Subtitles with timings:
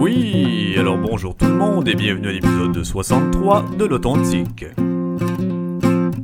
[0.00, 4.64] Oui, alors bonjour tout le monde et bienvenue à l'épisode 63 de l'Authentique.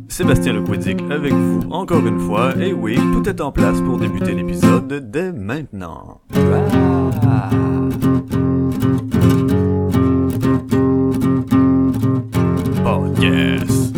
[0.08, 4.32] Sébastien Lequidic avec vous encore une fois, et oui, tout est en place pour débuter
[4.32, 6.22] l'épisode dès maintenant.
[6.34, 7.50] Ah.
[12.82, 13.94] Podcast.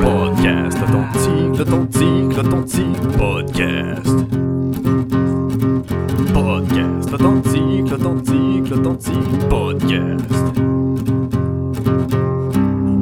[0.00, 4.51] Podcast, l'authentique, l'authentique, l'authentique, podcast.
[6.42, 10.34] Podcast, l'authentique, l'authentique, l'authentique, podcast.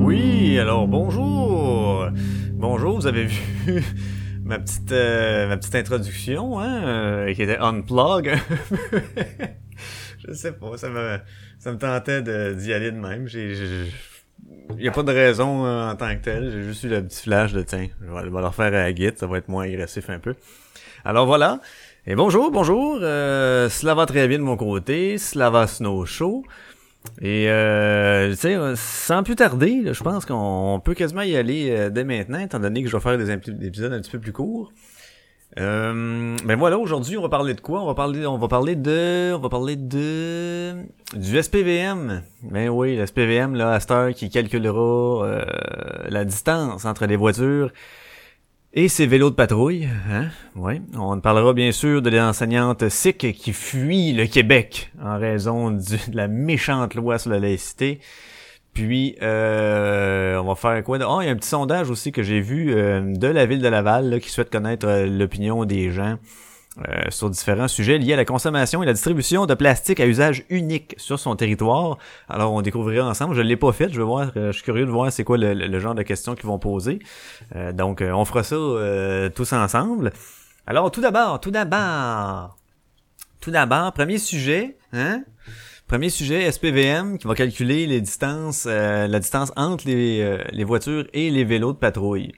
[0.04, 2.06] Oui, alors bonjour.
[2.52, 3.40] Bonjour, vous avez vu
[4.44, 8.30] ma petite euh, ma petite introduction hein, euh, qui était unplug.
[10.18, 11.18] je sais pas, ça me
[11.58, 12.20] ça me tentait
[12.54, 13.27] d'y aller de même.
[13.27, 13.54] J'ai
[14.77, 17.02] il y a pas de raison euh, en tant que tel, j'ai juste eu le
[17.02, 19.38] petit flash de tiens, je vais, je vais leur faire à la guide, ça va
[19.38, 20.34] être moins agressif un peu.
[21.04, 21.60] Alors voilà.
[22.10, 22.98] Et bonjour, bonjour.
[23.02, 25.16] Euh, cela va très bien de mon côté.
[25.16, 26.42] Cela va snow show.
[27.22, 32.03] Et euh, tu sans plus tarder, je pense qu'on peut quasiment y aller euh, dès
[32.03, 34.72] maintenant, étant donné que je vais faire des, épisodes un petit peu plus courts.
[35.61, 37.81] Euh, ben voilà, aujourd'hui on va parler de quoi?
[37.81, 40.75] On va parler, on va parler de, on va parler de
[41.14, 42.22] du SPVM.
[42.42, 45.44] Ben oui, le SPVM là, à qui calculera euh,
[46.08, 47.70] la distance entre les voitures
[48.72, 50.28] et ces vélos de patrouille, hein?
[50.54, 50.80] Oui.
[50.96, 56.28] On parlera bien sûr de l'enseignante SIC qui fuit le Québec en raison de la
[56.28, 57.98] méchante loi sur la laïcité.
[58.72, 60.98] Puis, euh, on va faire quoi?
[61.04, 63.60] Oh, il y a un petit sondage aussi que j'ai vu euh, de la ville
[63.60, 66.18] de Laval qui souhaite connaître euh, l'opinion des gens
[66.89, 70.45] euh, sur différents sujets liés à la consommation et la distribution de plastique à usage
[70.48, 71.98] unique sur son territoire.
[72.28, 73.34] Alors, on découvrira ensemble.
[73.34, 73.91] Je l'ai pas fait.
[73.91, 74.31] Je vais voir.
[74.37, 76.59] euh, je suis curieux de voir c'est quoi le, le- genre de questions qu'ils vont
[76.59, 76.98] poser.
[77.56, 78.56] Euh, donc, euh, on fera ça
[79.34, 80.12] tous ensemble.
[80.67, 82.56] Alors, tout d'abord, tout d'abord,
[83.41, 85.22] tout d'abord, premier sujet, hein?
[85.89, 91.31] Premier sujet, SPVM, qui va calculer les distances, la distance entre les, les voitures et
[91.31, 92.33] les vélos de patrouille.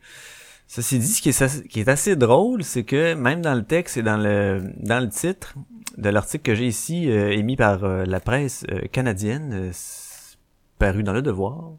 [0.74, 3.62] Ceci dit, ce qui est, assez- qui est assez drôle, c'est que même dans le
[3.62, 5.54] texte et dans le, dans le titre
[5.98, 9.70] de l'article que j'ai ici, euh, émis par euh, la presse euh, canadienne,
[10.78, 11.72] paru dans Le Devoir,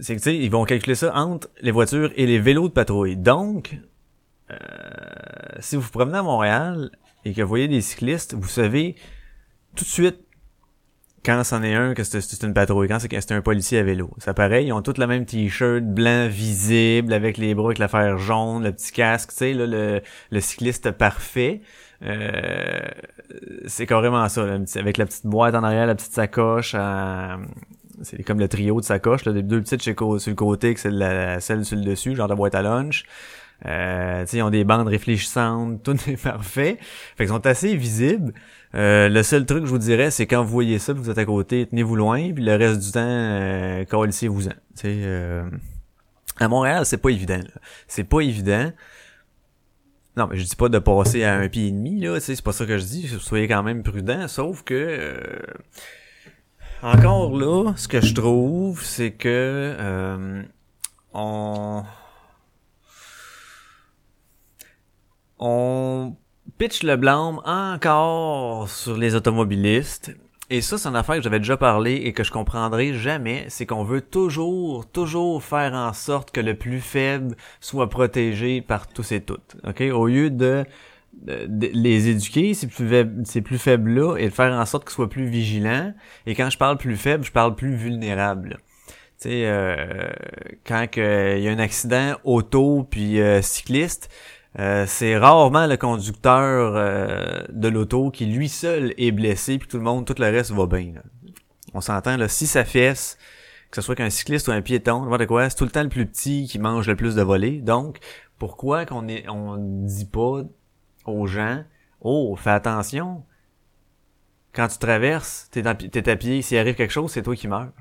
[0.00, 2.72] c'est que, tu sais, ils vont calculer ça entre les voitures et les vélos de
[2.72, 3.16] patrouille.
[3.16, 3.78] Donc,
[5.60, 6.90] si vous vous promenez à Montréal
[7.24, 8.96] et que vous voyez des cyclistes, vous savez
[9.76, 10.23] tout de suite
[11.24, 14.10] quand c'en est un que c'est une patrouille, quand c'est un policier à vélo.
[14.18, 18.18] C'est pareil, ils ont tous le même t-shirt blanc visible avec les bras avec l'affaire
[18.18, 21.62] jaune, le petit casque, tu sais, là, le, le cycliste parfait.
[22.02, 22.80] Euh,
[23.66, 27.36] c'est carrément ça, là, avec la petite boîte en arrière, la petite sacoche, euh,
[28.02, 30.90] c'est comme le trio de sacoches, là, des deux petites sur le côté, que c'est
[31.40, 33.04] celle sur le dessus, genre de boîte à lunch.
[33.66, 36.78] Euh, ils ont des bandes réfléchissantes, tout est parfait.
[37.16, 38.34] Fait qu'ils sont assez visibles.
[38.74, 41.24] Euh, le seul truc je vous dirais, c'est quand vous voyez ça, vous êtes à
[41.24, 43.84] côté, tenez-vous loin, puis le reste du temps, euh,
[44.28, 44.50] vous en
[44.84, 45.48] euh,
[46.40, 47.40] à Montréal, c'est pas évident.
[47.86, 48.72] C'est pas évident.
[50.16, 52.52] Non, mais je dis pas de passer à un pied et demi, là, c'est pas
[52.52, 53.08] ça que je dis.
[53.20, 55.42] Soyez quand même prudent, sauf que euh,
[56.82, 59.28] encore là, ce que je trouve, c'est que
[59.78, 60.42] euh,
[61.12, 61.84] on
[65.38, 66.16] on
[66.58, 70.14] pitch le blâme encore sur les automobilistes.
[70.50, 73.64] Et ça, c'est une affaire que j'avais déjà parlé et que je comprendrai jamais, c'est
[73.64, 79.12] qu'on veut toujours, toujours faire en sorte que le plus faible soit protégé par tous
[79.12, 79.56] et toutes.
[79.66, 80.64] Ok, au lieu de,
[81.14, 84.66] de- de les éduquer ces plus faibles, ces plus faibles là et de faire en
[84.66, 85.94] sorte qu'ils soient plus vigilants.
[86.26, 88.58] Et quand je parle plus faible, je parle plus vulnérable.
[89.20, 90.10] Tu sais, euh,
[90.66, 94.10] quand il y a un accident auto puis euh, cycliste,
[94.58, 99.78] euh, c'est rarement le conducteur euh, de l'auto qui lui seul est blessé puis tout
[99.78, 100.92] le monde, tout le reste va bien.
[101.74, 103.18] On s'entend là, si ça fesse,
[103.70, 105.88] que ce soit qu'un cycliste ou un piéton, n'importe quoi, c'est tout le temps le
[105.88, 107.60] plus petit qui mange le plus de volets.
[107.60, 107.98] Donc,
[108.38, 110.42] pourquoi qu'on est, on dit pas
[111.04, 111.64] aux gens,
[112.00, 113.24] oh, fais attention,
[114.52, 117.72] quand tu traverses, t'es, t'es à pied, s'il arrive quelque chose, c'est toi qui meurs.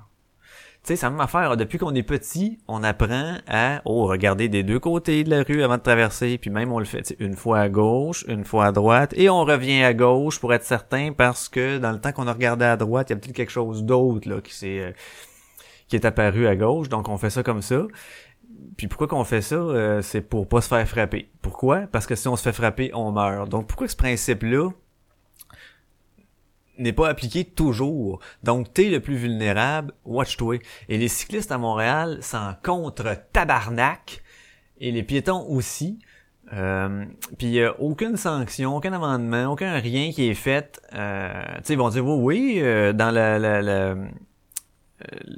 [0.84, 1.56] Tu sais, c'est la même affaire.
[1.56, 5.64] Depuis qu'on est petit, on apprend à oh, regarder des deux côtés de la rue
[5.64, 6.38] avant de traverser.
[6.38, 9.14] Puis même, on le fait une fois à gauche, une fois à droite.
[9.16, 12.34] Et on revient à gauche pour être certain parce que dans le temps qu'on a
[12.34, 14.80] regardé à droite, il y a peut-être quelque chose d'autre là qui s'est...
[14.82, 14.92] euh,
[15.88, 16.90] qui est apparu à gauche.
[16.90, 17.84] Donc, on fait ça comme ça.
[18.76, 19.56] Puis pourquoi qu'on fait ça?
[19.56, 21.30] Euh, c'est pour pas se faire frapper.
[21.42, 21.82] Pourquoi?
[21.94, 23.48] Parce que si on se fait frapper, on meurt.
[23.48, 24.70] Donc, pourquoi ce principe-là
[26.78, 28.20] n'est pas appliqué toujours.
[28.44, 30.60] Donc, t'es le plus vulnérable, watch-toi.
[30.90, 34.24] Et les cyclistes à Montréal, c'est en contre tabarnak.
[34.80, 36.00] et les piétons aussi.
[36.52, 37.06] Euh,
[37.38, 40.82] puis a aucune sanction, aucun amendement, aucun rien qui est fait.
[40.94, 43.96] Euh, tu sais, ils vont dire oui, oui, euh, dans la, la, la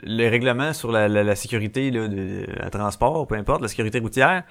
[0.03, 4.43] les règlements sur la, sécurité là, de, transport, peu importe, la sécurité routière,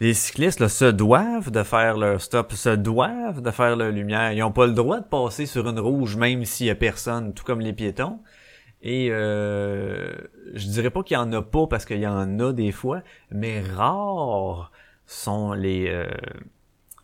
[0.00, 4.32] les cyclistes là, se doivent de faire leur stop, se doivent de faire leur lumière.
[4.32, 7.34] Ils n'ont pas le droit de passer sur une rouge même s'il y a personne,
[7.34, 8.20] tout comme les piétons.
[8.82, 10.12] Et euh,
[10.52, 13.02] je dirais pas qu'il y en a pas parce qu'il y en a des fois,
[13.30, 14.70] mais rares
[15.06, 16.06] sont les euh,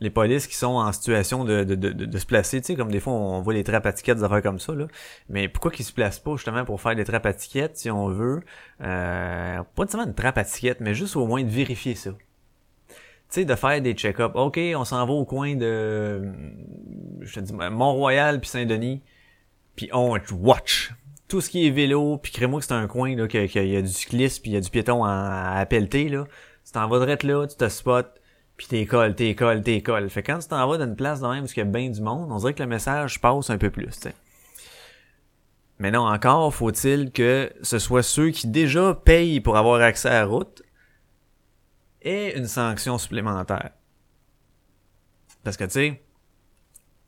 [0.01, 2.91] les polices qui sont en situation de, de, de, de se placer, tu sais, comme
[2.91, 4.87] des fois on voit les trappes à tickets, des affaires comme ça, là.
[5.29, 8.09] Mais pourquoi qu'ils se placent pas justement pour faire des trappes à tickets, si on
[8.09, 8.41] veut,
[8.83, 12.11] euh, pas nécessairement une trappe à tickets, mais juste au moins de vérifier ça.
[13.31, 14.35] Sais, de faire des check-ups.
[14.35, 16.33] OK, on s'en va au coin de,
[17.21, 19.03] je te dis, Mont-Royal puis Saint-Denis,
[19.77, 20.93] puis on watch.
[21.29, 23.83] Tout ce qui est vélo, puis crée-moi que c'est un coin, là, qu'il y a
[23.83, 26.25] du cycliste, puis il y a du piéton à, à pelleter, là.
[26.67, 28.03] Tu t'en vas direct là, tu te spots,
[28.57, 30.11] puis t'écoles, t'écoles, t'écoles.
[30.11, 31.65] Fait que quand tu t'en vas dans une place de même où il y a
[31.65, 34.15] bien du monde, on dirait que le message passe un peu plus, t'sais.
[35.79, 40.21] Mais non, encore faut-il que ce soit ceux qui déjà payent pour avoir accès à
[40.21, 40.63] la route
[42.03, 43.71] et une sanction supplémentaire.
[45.45, 46.03] Parce que tu sais,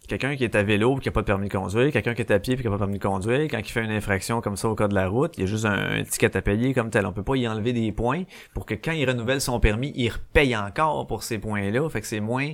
[0.08, 2.22] quelqu'un qui est à vélo et qui a pas de permis de conduire, quelqu'un qui
[2.22, 3.90] est à pied et qui a pas de permis de conduire, quand il fait une
[3.90, 6.42] infraction comme ça au cas de la route, il y a juste un, ticket à
[6.42, 7.06] payer comme tel.
[7.06, 8.24] On peut pas y enlever des points
[8.54, 11.88] pour que quand il renouvelle son permis, il repaye encore pour ces points-là.
[11.90, 12.52] Fait que c'est moins,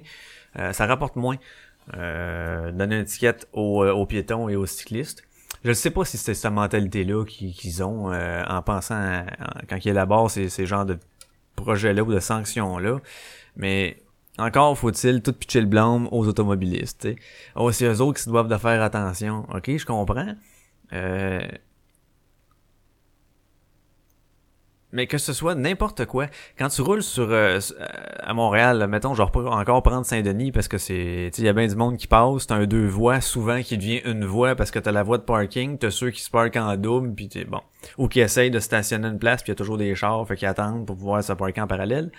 [0.59, 1.37] euh, ça rapporte moins
[1.97, 5.23] euh, donner un ticket aux, euh, aux, piétons et aux cyclistes.
[5.65, 9.25] Je ne sais pas si c'est cette mentalité-là qu'ils ont euh, en pensant
[9.69, 10.99] quand ils élaborent ces, ces genres de
[11.61, 12.99] projets-là ou de sanctions-là.
[13.57, 14.03] Mais
[14.39, 17.01] encore faut-il tout pitcher le blâme aux automobilistes.
[17.01, 17.17] T'sais.
[17.57, 19.47] Oh, c'est eux autres qui se doivent de faire attention.
[19.53, 20.35] Ok, je comprends.
[20.93, 21.41] Euh...
[24.91, 26.29] Mais que ce soit n'importe quoi.
[26.59, 27.61] Quand tu roules sur euh,
[28.21, 31.31] à Montréal, mettons, genre encore prendre Saint-Denis parce que c'est.
[31.37, 34.01] Il y a bien du monde qui passe, t'as un deux voies souvent qui devient
[34.07, 36.75] une voie parce que t'as la voie de parking, t'as ceux qui se parkent en
[36.77, 37.61] double, puis t'es bon.
[37.99, 40.49] Ou qui essayent de stationner une place, puis y a toujours des chars, fait qu'ils
[40.49, 42.11] attendent pour pouvoir se parker en parallèle.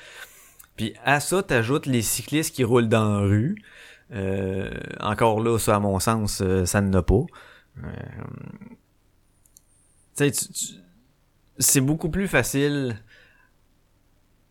[0.75, 3.55] Puis à ça, t'ajoutes les cyclistes qui roulent dans la rue.
[4.11, 7.25] Euh, encore là, ça, à mon sens, euh, ça ne l'a pas.
[7.83, 7.89] Euh,
[11.59, 12.97] c'est beaucoup plus facile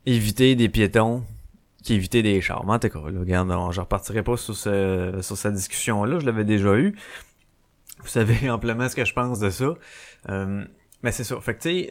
[0.06, 1.24] éviter des piétons
[1.84, 2.68] qu'éviter des chars.
[2.68, 6.44] En tout cas, là, regarde, je repartirai pas sur, ce, sur cette discussion-là, je l'avais
[6.44, 6.96] déjà eu.
[8.00, 9.74] Vous savez amplement ce que je pense de ça.
[10.28, 10.64] Euh,
[11.02, 11.40] mais c'est ça.
[11.40, 11.90] Fait que tu sais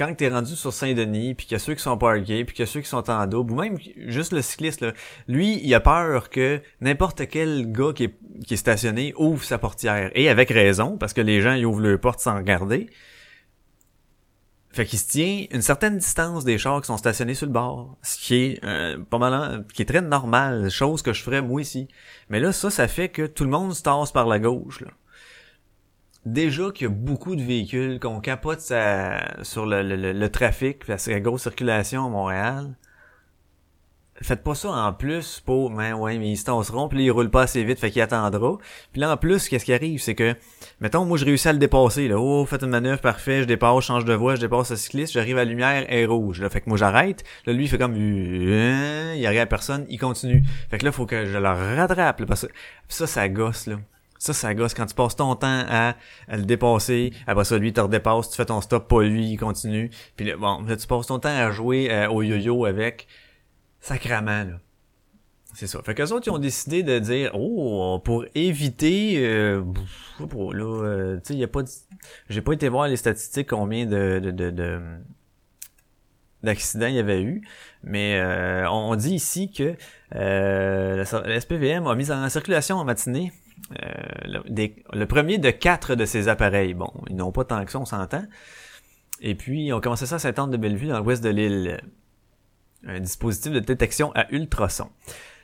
[0.00, 2.62] quand t'es rendu sur Saint-Denis, puis qu'il y a ceux qui sont parkés, puis qu'il
[2.62, 3.76] y a ceux qui sont en double, ou même
[4.06, 4.92] juste le cycliste, là,
[5.28, 8.14] lui, il a peur que n'importe quel gars qui est,
[8.46, 10.10] qui est stationné ouvre sa portière.
[10.14, 12.88] Et avec raison, parce que les gens, ils ouvrent leur porte sans regarder.
[14.72, 17.98] Fait qu'il se tient une certaine distance des chars qui sont stationnés sur le bord,
[18.02, 21.60] ce qui est euh, pas mal, qui est très normal, chose que je ferais moi
[21.60, 21.88] ici.
[22.28, 24.80] Mais là, ça, ça fait que tout le monde se tasse par la gauche.
[24.80, 24.88] Là
[26.26, 32.06] déjà qu'il y a beaucoup de véhicules qu'on capote sur le, trafic, la grosse circulation
[32.06, 32.76] à Montréal.
[34.22, 37.10] Faites pas ça en plus pour, mais ouais, mais ils se tasseront, puis là, ils
[37.10, 38.58] roulent pas assez vite, fait qu'il attendra.
[38.92, 40.34] Puis là, en plus, qu'est-ce qui arrive, c'est que,
[40.80, 42.18] mettons, moi, je réussis à le dépasser, là.
[42.18, 45.38] Oh, faites une manœuvre, parfait, je dépasse, change de voie, je dépasse le cycliste, j'arrive
[45.38, 46.50] à la lumière, elle est rouge, là.
[46.50, 47.24] Fait que moi, j'arrête.
[47.46, 50.44] Là, lui, il fait comme, euh, il arrive à personne, il continue.
[50.70, 52.52] Fait que là, faut que je le rattrape, parce que
[52.88, 53.76] ça, ça gosse, là.
[54.18, 55.94] Ça, ça gosse quand tu passes ton temps à,
[56.28, 57.14] le dépasser.
[57.26, 59.90] Après ça, lui, te redépasse, tu fais ton stop, pas lui, il continue.
[60.14, 63.08] Puis là, bon, là, tu passes ton temps à jouer euh, au yo-yo avec
[63.80, 64.60] sacrament, là.
[65.52, 65.82] C'est ça.
[65.82, 69.64] Fait qu'eux autres, ils ont décidé de dire, oh, pour éviter, euh,
[70.28, 71.62] pour, là, euh, tu sais, y a pas,
[72.28, 74.80] j'ai pas été voir les statistiques combien de, de, de,
[76.42, 77.42] d'accidents il y avait eu,
[77.82, 79.74] mais euh, on dit ici que
[80.14, 83.32] euh, la, SPVM a mis en circulation en matinée
[83.82, 84.40] euh,
[84.92, 86.74] le, premier de quatre de ces appareils.
[86.74, 88.24] Bon, ils n'ont pas tant que ça, on s'entend.
[89.20, 91.80] Et puis, on commençait ça à Sainte-Anne-de-Bellevue, dans l'ouest de l'île.
[92.86, 94.90] Un dispositif de détection à ultrasons.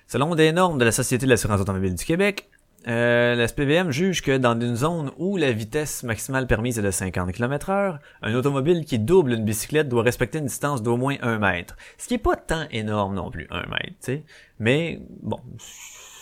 [0.07, 2.49] Selon des normes de la Société de l'assurance automobile du Québec,
[2.89, 6.91] euh, la SPVM juge que dans une zone où la vitesse maximale permise est de
[6.93, 11.17] 50 km heure, un automobile qui double une bicyclette doit respecter une distance d'au moins
[11.21, 11.77] 1 mètre.
[11.99, 14.25] Ce qui est pas tant énorme non plus, 1 mètre, tu sais.
[14.61, 15.41] Mais, bon,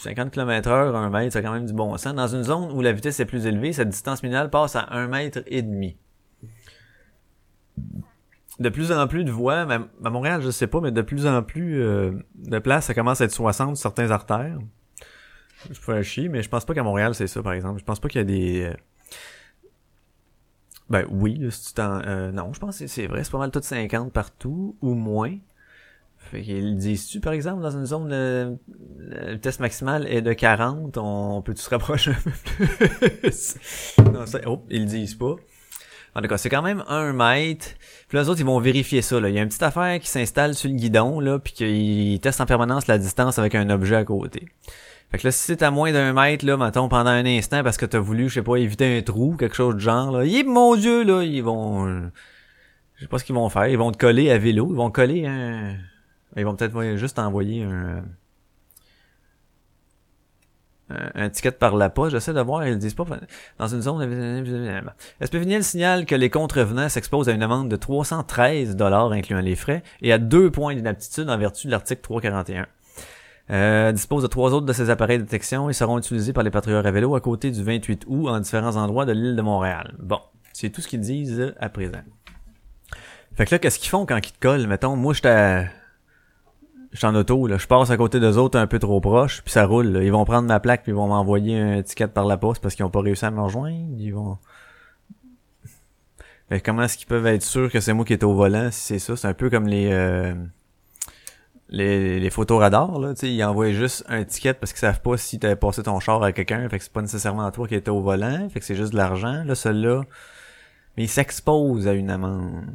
[0.00, 2.14] 50 km heure, 1 mètre, c'est quand même du bon sens.
[2.14, 5.08] Dans une zone où la vitesse est plus élevée, cette distance minimale passe à 1
[5.08, 5.98] mètre et demi.
[8.60, 11.26] De plus en plus de voies, même à Montréal, je sais pas, mais de plus
[11.26, 14.58] en plus euh, de places, ça commence à être 60 sur certains artères.
[15.70, 17.80] Je pourrais chier, mais je pense pas qu'à Montréal c'est ça, par exemple.
[17.80, 18.62] Je pense pas qu'il y a des...
[18.64, 18.74] Euh,
[20.88, 23.62] ben oui, si tu euh, non, je pense que c'est vrai, c'est pas mal tout
[23.62, 25.34] 50 partout, ou moins.
[26.18, 28.56] Fait qu'ils disent-tu, par exemple, dans une zone de
[28.98, 33.56] le test maximal est de 40, on peut-tu se rapprocher un peu plus?
[34.12, 35.36] non, ça, oh, ils le disent pas.
[36.16, 37.66] En tout cas, c'est quand même un mètre.
[38.08, 39.18] Puis les autres, ils vont vérifier ça.
[39.18, 39.28] Là.
[39.28, 42.40] Il y a une petite affaire qui s'installe sur le guidon, là, puis qu'ils testent
[42.40, 44.46] en permanence la distance avec un objet à côté.
[45.10, 47.76] Fait que là, si c'est à moins d'un mètre, là, mettons, pendant un instant, parce
[47.76, 50.46] que t'as voulu, je sais pas, éviter un trou, quelque chose de genre, là, yip,
[50.46, 52.10] mon dieu, là, ils vont...
[52.96, 53.66] Je sais pas ce qu'ils vont faire.
[53.66, 54.68] Ils vont te coller à vélo.
[54.70, 55.76] Ils vont coller un...
[56.36, 58.04] Ils vont peut-être juste envoyer un
[60.90, 62.12] un ticket par la poste.
[62.12, 63.04] J'essaie de voir, ils disent pas
[63.58, 64.02] dans une zone.
[65.22, 69.82] SPVNL signale que les contrevenants s'exposent à une amende de 313 dollars incluant les frais
[70.02, 72.66] et à deux points d'inaptitude en vertu de l'article 341.
[73.50, 76.50] Euh, dispose de trois autres de ces appareils de détection et seront utilisés par les
[76.50, 79.94] patrouilleurs à vélo à côté du 28 août en différents endroits de l'île de Montréal.
[79.98, 80.18] Bon,
[80.54, 82.00] c'est tout ce qu'ils disent à présent.
[83.36, 84.66] Fait que là, qu'est-ce qu'ils font quand ils te collent?
[84.66, 85.68] Mettons, moi, j'étais
[86.94, 89.42] je suis en auto, là, je passe à côté des autres un peu trop proche,
[89.42, 90.00] puis ça roule.
[90.02, 92.76] Ils vont prendre ma plaque, puis ils vont m'envoyer un ticket par la poste parce
[92.76, 93.96] qu'ils ont pas réussi à me rejoindre.
[93.98, 94.38] Ils vont.
[96.50, 98.80] Mais comment est-ce qu'ils peuvent être sûrs que c'est moi qui est au volant si
[98.80, 99.16] c'est ça?
[99.16, 100.34] C'est un peu comme les euh,
[101.68, 105.40] les, les photoradars, là, tu ils envoient juste un ticket parce qu'ils savent pas si
[105.40, 108.00] t'avais passé ton char à quelqu'un, fait que c'est pas nécessairement toi qui était au
[108.00, 110.02] volant, fait que c'est juste de l'argent, là, celui-là.
[110.96, 112.66] Mais ils s'exposent à une amende.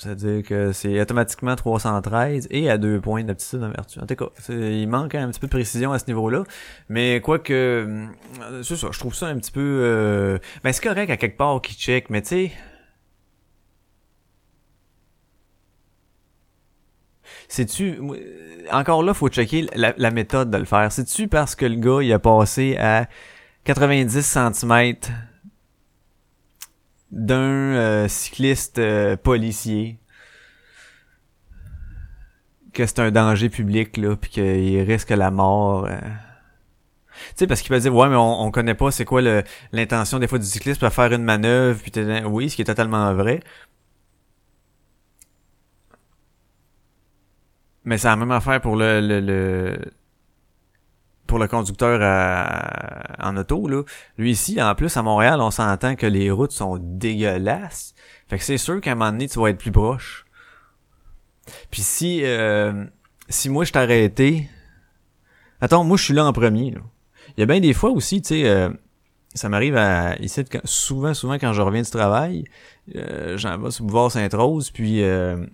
[0.00, 3.98] C'est-à-dire que c'est automatiquement 313 et à deux points d'aptitude en vertu.
[4.00, 6.44] En tout cas, il manque un petit peu de précision à ce niveau-là.
[6.88, 8.08] Mais quoi que...
[8.40, 9.60] Euh, je trouve ça un petit peu...
[9.60, 10.38] Euh...
[10.64, 12.52] Ben c'est correct à quelque part qui check, mais tu sais...
[17.48, 18.00] C'est-tu...
[18.72, 20.90] Encore là, faut checker la, la méthode de le faire.
[20.90, 23.06] C'est-tu parce que le gars, il a passé à
[23.64, 24.94] 90 cm
[27.10, 29.98] d'un euh, cycliste euh, policier
[32.72, 35.98] que c'est un danger public là puis qu'il risque la mort euh.
[35.98, 39.22] tu sais parce qu'il peut dire ouais mais on, on connaît pas c'est quoi
[39.72, 41.92] l'intention des fois du cycliste pour faire une manœuvre puis
[42.26, 43.40] oui ce qui est totalement vrai
[47.84, 49.92] mais c'est la même affaire pour le, le, le
[51.30, 52.00] pour le conducteur
[53.18, 53.84] en auto, là.
[54.18, 57.94] Lui ici, en plus, à Montréal, on s'entend que les routes sont dégueulasses.
[58.28, 60.26] Fait que c'est sûr qu'à un moment donné, tu vas être plus proche.
[61.70, 62.84] Puis si euh,
[63.28, 64.48] si moi je t'arrêtais.
[65.60, 66.72] Attends, moi je suis là en premier.
[66.72, 66.80] Là.
[67.36, 68.70] Il y a bien des fois aussi, tu sais, euh,
[69.34, 72.44] ça m'arrive à ici souvent, souvent quand je reviens du travail,
[72.96, 75.46] euh, j'en vais sur Boulevard Sainte-Rose, puis euh,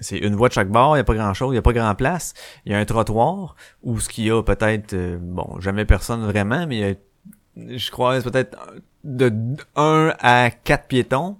[0.00, 1.72] c'est une voie de chaque bord, il n'y a pas grand-chose, il n'y a pas
[1.72, 2.34] grand place.
[2.64, 6.24] Il y a un trottoir où ce qu'il y a peut-être, euh, bon, jamais personne
[6.24, 8.56] vraiment, mais il y a, je crois peut-être
[9.04, 9.32] de
[9.76, 11.36] 1 à 4 piétons.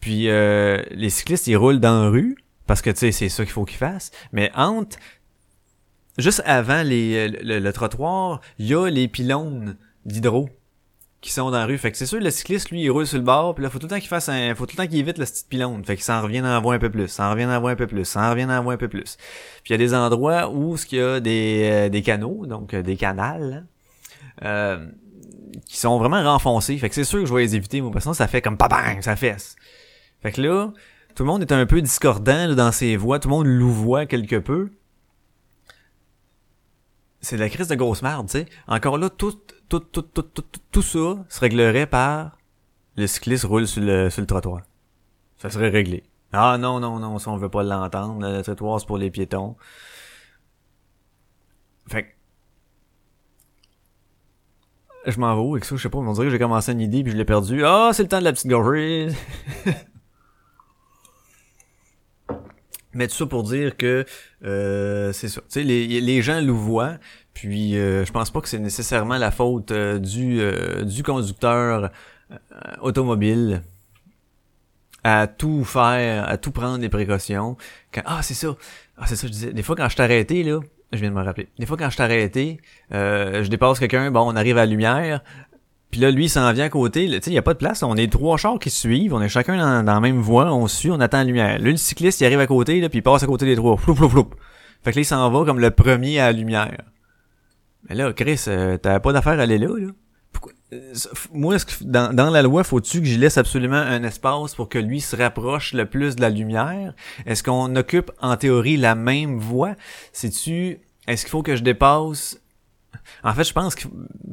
[0.00, 2.36] Puis euh, les cyclistes, ils roulent dans la rue,
[2.66, 4.10] parce que tu sais, c'est ça qu'il faut qu'ils fassent.
[4.32, 4.98] Mais entre,
[6.18, 10.48] juste avant les, le trottoir, il y a les pylônes d'hydro
[11.20, 11.76] qui sont dans la rue.
[11.76, 13.78] Fait que c'est sûr, le cycliste, lui, il roule sur le bord, puis là, faut
[13.78, 15.84] tout le temps qu'il fasse un, faut tout le temps qu'il évite le petit pylône.
[15.84, 17.86] Fait qu'il s'en revient en voir un peu plus, s'en revient en voir un peu
[17.86, 19.16] plus, s'en revient en voir un peu plus.
[19.62, 22.46] Puis il y a des endroits où ce qu'il y a des, euh, des canaux,
[22.46, 23.66] donc euh, des canals,
[24.42, 24.86] euh,
[25.66, 26.78] qui sont vraiment renfoncés.
[26.78, 28.56] Fait que c'est sûr que je vais les éviter, moi, parce que ça fait comme
[28.56, 29.56] bang, ça fesse.
[30.22, 30.72] Fait que là,
[31.14, 34.36] tout le monde est un peu discordant dans ses voix, tout le monde louvoie quelque
[34.36, 34.70] peu.
[37.20, 38.46] C'est la crise de grosse merde, tu sais.
[38.66, 39.34] Encore là, tout,
[39.70, 42.36] tout, tout, tout, tout, tout, ça se réglerait par
[42.96, 44.62] le cycliste roule sur le, sur le trottoir.
[45.36, 46.02] Ça serait réglé.
[46.32, 48.20] Ah non, non, non, ça on veut pas l'entendre.
[48.20, 49.56] Le trottoir c'est pour les piétons.
[51.88, 52.08] Fait que...
[55.06, 57.02] Je m'en vais avec ça, je sais pas, on dirait que j'ai commencé une idée
[57.02, 57.64] puis je l'ai perdu.
[57.64, 59.08] Ah, c'est le temps de la petite gorgée.
[62.92, 64.04] Mais tout ça pour dire que
[64.44, 65.40] euh, c'est ça.
[65.42, 66.98] Tu sais, les, les gens louvoient,
[67.40, 71.90] puis euh, je pense pas que c'est nécessairement la faute euh, du, euh, du conducteur
[72.82, 73.62] automobile
[75.04, 77.56] à tout faire, à tout prendre des précautions.
[77.94, 78.54] Quand, ah, c'est ça.
[78.98, 79.52] Ah, c'est ça, je disais.
[79.54, 80.60] Des fois, quand je t'arrêtais, là,
[80.92, 81.48] je viens de me rappeler.
[81.58, 82.58] Des fois, quand je t'arrêtais,
[82.90, 85.22] je dépasse quelqu'un, bon, on arrive à la lumière,
[85.90, 87.06] puis là, lui, il s'en vient à côté.
[87.06, 87.82] Tu sais, il n'y a pas de place.
[87.82, 89.14] On est trois chars qui suivent.
[89.14, 90.52] On est chacun dans, la même voie.
[90.52, 91.58] On suit, on attend la lumière.
[91.58, 93.78] Là, le cycliste, il arrive à côté, là, puis il passe à côté des trois.
[93.78, 94.30] Floup, floup, floup.
[94.84, 96.76] Fait que là, il s'en va comme le premier à la lumière.
[97.88, 99.88] Mais là, Chris, euh, t'as pas d'affaire à aller là, là.
[100.72, 100.94] Euh,
[101.32, 104.68] moi, est-ce que dans, dans la loi, faut-tu que j'y laisse absolument un espace pour
[104.68, 106.94] que lui se rapproche le plus de la lumière?
[107.26, 109.74] Est-ce qu'on occupe en théorie la même voie?
[110.12, 110.78] C'est-tu.
[111.08, 112.40] Est-ce qu'il faut que je dépasse
[113.24, 113.86] En fait, je pense que,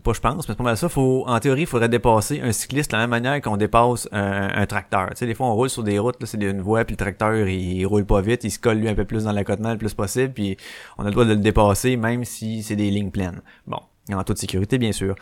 [0.03, 2.51] pas je pense, mais c'est pas mal ça, faut, en théorie, il faudrait dépasser un
[2.51, 5.09] cycliste de la même manière qu'on dépasse un, tracteur.
[5.09, 6.97] Tu sais, des fois, on roule sur des routes, là, c'est une voie, puis le
[6.97, 9.77] tracteur, il, roule pas vite, il se colle lui un peu plus dans l'accotement le
[9.77, 10.57] plus possible, puis
[10.97, 13.41] on a le droit de le dépasser, même si c'est des lignes pleines.
[13.65, 13.79] Bon,
[14.11, 15.15] en toute sécurité, bien sûr.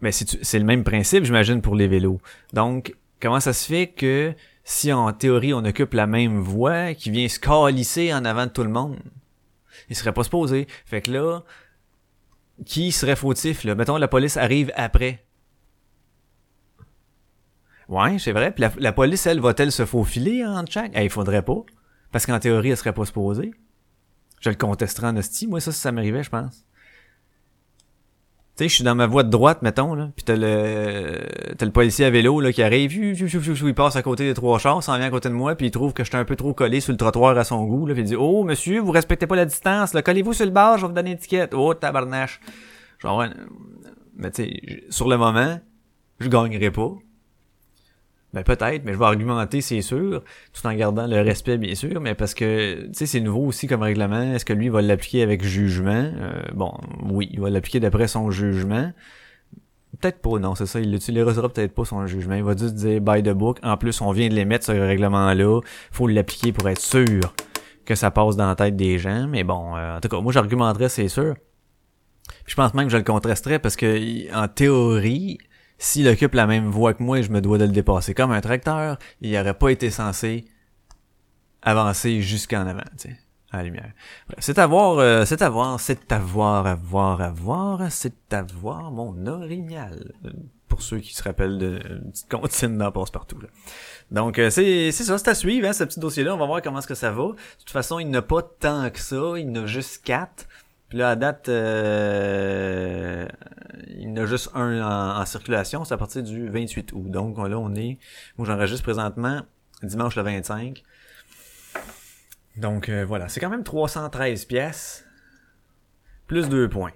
[0.00, 2.20] Mais c'est le même principe, j'imagine, pour les vélos.
[2.52, 7.10] Donc, comment ça se fait que si en théorie on occupe la même voie, qui
[7.10, 8.98] vient se calisser en avant de tout le monde,
[9.88, 10.66] il serait pas supposé.
[10.86, 11.42] Fait que là,
[12.64, 13.74] qui serait fautif, là?
[13.74, 15.24] Mettons, la police arrive après.
[17.88, 18.52] Ouais, c'est vrai.
[18.52, 20.92] Puis la, police, elle, va-t-elle se faufiler en chaque?
[20.94, 21.62] Eh, il faudrait pas.
[22.12, 23.52] Parce qu'en théorie, elle serait pas supposée.
[24.40, 25.46] Je le contesterai en hostie.
[25.46, 26.64] Moi, ça, ça m'arrivait, je pense.
[28.56, 31.18] Tu sais, je suis dans ma voie de droite, mettons, là, puis t'as le
[31.58, 34.80] t'as le policier à vélo là qui arrive, il passe à côté des trois chars,
[34.80, 36.54] s'en vient à côté de moi, puis il trouve que je suis un peu trop
[36.54, 39.26] collé sur le trottoir à son goût, là, puis il dit "Oh monsieur, vous respectez
[39.26, 41.74] pas la distance, là, collez-vous sur le bar, je vais vous donner une étiquette." Oh
[41.74, 42.40] tabarnache.
[43.00, 43.30] Genre ouais,
[44.16, 45.58] mais tu sais, sur le moment,
[46.20, 46.92] je gagnerai pas.
[48.34, 52.00] Ben peut-être, mais je vais argumenter, c'est sûr, tout en gardant le respect, bien sûr,
[52.00, 54.20] mais parce que, tu sais, c'est nouveau aussi comme règlement.
[54.34, 56.10] Est-ce que lui va l'appliquer avec jugement?
[56.16, 56.72] Euh, bon,
[57.04, 58.90] oui, il va l'appliquer d'après son jugement.
[60.00, 62.34] Peut-être pas, non, c'est ça, il l'utilisera peut-être pas son jugement.
[62.34, 63.60] Il va juste dire by the book.
[63.62, 65.60] En plus, on vient de les mettre, ce règlement-là.
[65.92, 67.20] Faut l'appliquer pour être sûr
[67.84, 69.28] que ça passe dans la tête des gens.
[69.28, 71.36] Mais bon, euh, en tout cas, moi j'argumenterais, c'est sûr.
[72.46, 75.38] je pense même que je le contrasterais parce que, en théorie,
[75.84, 78.14] s'il occupe la même voie que moi, je me dois de le dépasser.
[78.14, 80.46] Comme un tracteur, il n'aurait pas été censé
[81.60, 83.14] avancer jusqu'en avant, tu
[83.50, 83.92] à la lumière.
[84.38, 88.32] C'est à voir, euh, c'est à voir, c'est à voir, à voir, à voir, c'est
[88.32, 90.12] à voir mon orignal.
[90.68, 93.38] Pour ceux qui se rappellent de une petite comptine dans Passe-Partout.
[94.10, 96.34] Donc, euh, c'est, c'est ça, c'est à suivre, hein, ce petit dossier-là.
[96.34, 97.26] On va voir comment est-ce que ça va.
[97.26, 99.34] De toute façon, il n'a pas tant que ça.
[99.36, 100.46] Il n'a juste quatre.
[100.88, 103.26] Puis là, à date, euh,
[103.88, 107.10] il y en a juste un en, circulation, c'est à partir du 28 août.
[107.10, 107.98] Donc là, on est,
[108.36, 109.42] moi j'enregistre présentement
[109.82, 110.82] dimanche le 25.
[112.56, 115.04] Donc euh, voilà, c'est quand même 313 pièces
[116.26, 116.92] plus 2 points.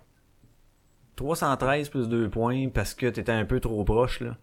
[1.16, 4.36] 313 plus 2 points parce que t'étais un peu trop proche là.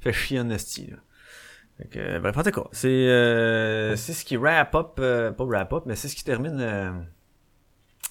[0.00, 0.96] Fait chier en esti là.
[1.76, 5.72] Fait que, bref, en tout cas, c'est euh, c'est ce qui wrap up, pas wrap
[5.72, 7.06] up, mais c'est ce qui termine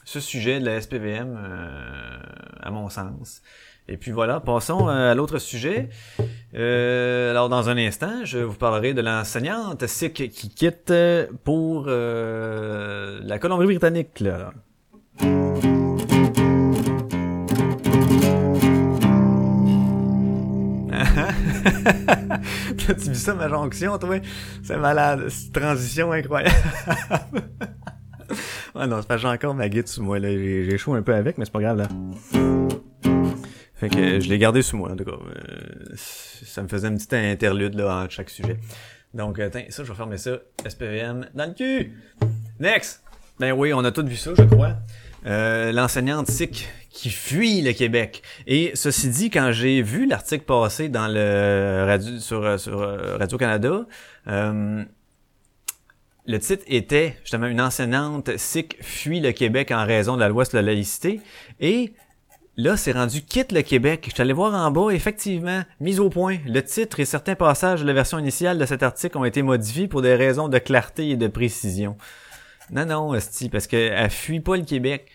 [0.08, 2.18] ce sujet de la SPVM, euh,
[2.62, 3.42] à mon sens.
[3.90, 5.90] Et puis voilà, passons euh, à l'autre sujet.
[6.56, 10.94] Euh, alors dans un instant, je vous parlerai de l'enseignante SIC qui quitte
[11.44, 14.22] pour la Colombie-Britannique.
[14.22, 14.54] Là.
[22.78, 24.20] T'as-tu vu ça, ma jonction, toi?
[24.64, 25.28] C'est malade.
[25.28, 26.56] C'est transition incroyable.
[28.80, 30.30] ah non, c'est pas j'ai encore ma guide sous moi, là.
[30.30, 31.88] J'ai chaud un peu avec, mais c'est pas grave, là.
[33.76, 35.12] Fait que je l'ai gardé sous moi, en tout cas.
[35.12, 38.58] Euh, ça me faisait une petite interlude, là, entre chaque sujet.
[39.14, 40.40] Donc, euh, ça, je vais fermer ça.
[40.68, 41.94] SPVM dans le cul!
[42.60, 43.04] Next!
[43.40, 44.74] Ben oui, on a tous vu ça, je crois.
[45.26, 46.28] Euh, l'enseignante
[46.90, 48.24] qui fuit le Québec.
[48.48, 52.80] Et ceci dit, quand j'ai vu l'article passer dans le radio sur, sur
[53.20, 53.86] Radio-Canada,
[54.28, 54.84] euh,
[56.28, 60.44] le titre était justement une enseignante sikh fuit le Québec en raison de la loi
[60.44, 61.22] sur la laïcité.
[61.62, 61.94] Et
[62.58, 64.10] là, c'est rendu quitte le Québec.
[64.10, 66.38] Je suis voir en bas, effectivement, mise au point.
[66.46, 69.88] Le titre et certains passages de la version initiale de cet article ont été modifiés
[69.88, 71.96] pour des raisons de clarté et de précision.
[72.72, 75.10] Non, non, Esti, parce qu'elle fuit pas le Québec.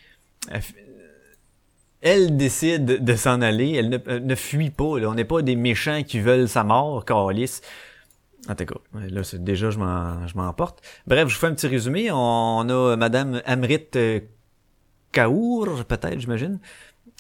[2.01, 3.75] Elle, décide de s'en aller.
[3.75, 4.85] Elle ne, fuit pas.
[4.85, 7.61] On n'est pas des méchants qui veulent sa mort, Carlis.
[8.48, 10.83] En tout cas, là, c'est, déjà, je m'en, je m'emporte.
[11.07, 12.11] Bref, je vous fais un petit résumé.
[12.11, 14.20] On a Madame Amrit euh,
[15.12, 16.59] Kaour, peut-être, j'imagine,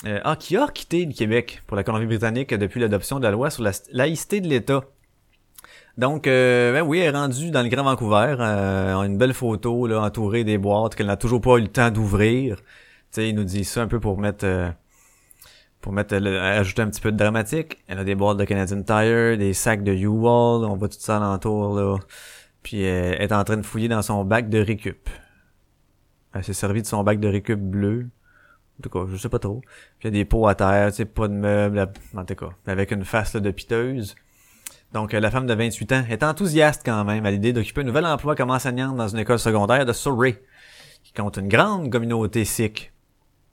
[0.06, 3.50] euh, ah, qui a quitté le Québec pour la Colombie-Britannique depuis l'adoption de la loi
[3.50, 4.82] sur la laïcité de l'État.
[5.98, 8.36] Donc, euh, ben oui, elle est rendue dans le Grand Vancouver.
[8.40, 11.90] Euh, une belle photo, là, entourée des boîtes qu'elle n'a toujours pas eu le temps
[11.90, 12.56] d'ouvrir.
[12.56, 12.62] Tu
[13.10, 14.72] sais, il nous dit ça un peu pour mettre...
[15.82, 18.82] Euh, pour mettre ajouter un petit peu de dramatique, elle a des boîtes de Canadian
[18.82, 21.98] Tire, des sacs de U-Wall, on voit tout ça alentour là.
[22.62, 25.08] Puis elle est en train de fouiller dans son bac de récup.
[26.34, 28.08] Elle s'est servie de son bac de récup bleu.
[28.78, 29.60] En tout cas, je sais pas trop.
[29.98, 32.34] Puis il y a des pots à terre, tu sais, pas de meubles, en tout
[32.34, 34.14] cas, avec une face de piteuse.
[34.92, 38.06] Donc la femme de 28 ans est enthousiaste quand même à l'idée d'occuper un nouvel
[38.06, 40.42] emploi comme enseignante dans une école secondaire de Surrey,
[41.02, 42.92] qui compte une grande communauté sikh.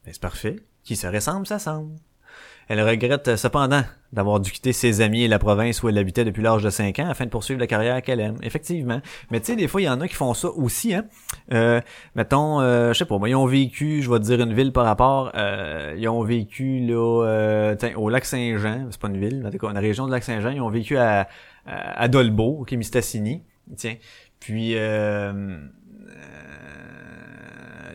[0.05, 0.57] C'est parfait.
[0.83, 1.95] Qui se ressemble, ça semble.
[2.69, 3.81] Elle regrette cependant
[4.13, 6.99] d'avoir dû quitter ses amis et la province où elle habitait depuis l'âge de 5
[6.99, 8.37] ans afin de poursuivre la carrière qu'elle aime.
[8.43, 9.01] Effectivement.
[9.31, 11.05] Mais tu sais, des fois, il y en a qui font ça aussi, hein.
[11.51, 11.81] Euh,
[12.13, 14.85] mettons, euh, je sais pas, moi, ils ont vécu, je vais dire une ville par
[14.85, 19.49] rapport, euh, ils ont vécu là euh, au lac Saint-Jean, c'est pas une ville, mais
[19.49, 21.27] dans la région de lac Saint-Jean, ils ont vécu à,
[21.65, 23.41] à, Dolbeau, au Mistassini,
[23.75, 23.95] tiens.
[24.39, 25.57] Puis euh,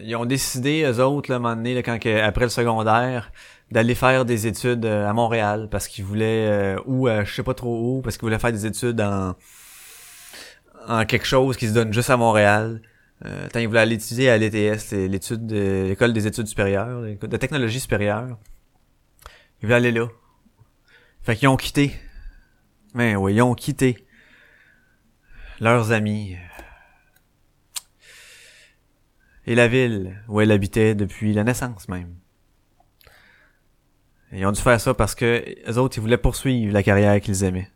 [0.02, 3.30] ils ont décidé, eux autres, un moment donné, là, quand après le secondaire,
[3.70, 7.55] d'aller faire des études euh, à Montréal parce qu'ils voulaient euh, ou je sais pas
[7.55, 9.35] trop où parce qu'ils voulaient faire des études en
[10.87, 12.83] en quelque chose qui se donne juste à Montréal.
[13.24, 17.81] Euh, ils voulaient aller étudier à l'ETS, l'étude de l'école des études supérieures, de technologie
[17.81, 18.38] supérieure.
[19.61, 20.09] Ils voulaient aller là.
[21.22, 21.94] Fait qu'ils ont quitté.
[22.92, 24.07] Mais oui, ils ont quitté
[25.61, 26.37] leurs amis
[29.46, 32.14] et la ville où elle habitait depuis la naissance même.
[34.35, 37.44] Ils ont dû faire ça parce que les autres, ils voulaient poursuivre la carrière qu'ils
[37.44, 37.70] aimaient.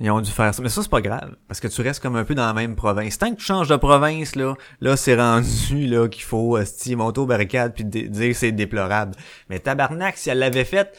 [0.00, 0.62] Ils ont dû faire ça.
[0.62, 1.36] Mais ça, c'est pas grave.
[1.48, 3.16] Parce que tu restes comme un peu dans la même province.
[3.16, 6.64] Tant que tu changes de province, là, là, c'est rendu, là, qu'il faut, euh,
[6.96, 9.14] monter aux barricades puis dire c'est déplorable.
[9.48, 10.98] Mais tabarnak, si elle l'avait fait,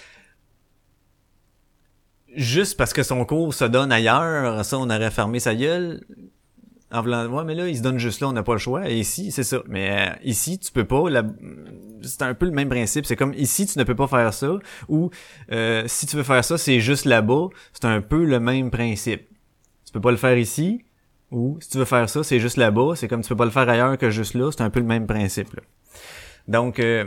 [2.36, 6.02] juste parce que son cours se donne ailleurs, ça, on aurait fermé sa gueule
[6.96, 8.90] en voulant ouais mais là il se donne juste là on n'a pas le choix.
[8.90, 9.62] Et ici c'est ça.
[9.68, 11.04] Mais euh, ici tu peux pas
[12.02, 13.06] c'est un peu le même principe.
[13.06, 15.10] C'est comme ici tu ne peux pas faire ça ou
[15.52, 17.48] euh, si tu veux faire ça c'est juste là-bas.
[17.74, 19.28] C'est un peu le même principe.
[19.86, 20.84] Tu peux pas le faire ici
[21.32, 22.94] ou si tu veux faire ça c'est juste là-bas.
[22.96, 24.52] C'est comme tu peux pas le faire ailleurs que juste là.
[24.52, 25.62] C'est un peu le même principe là.
[26.48, 27.06] Donc, euh,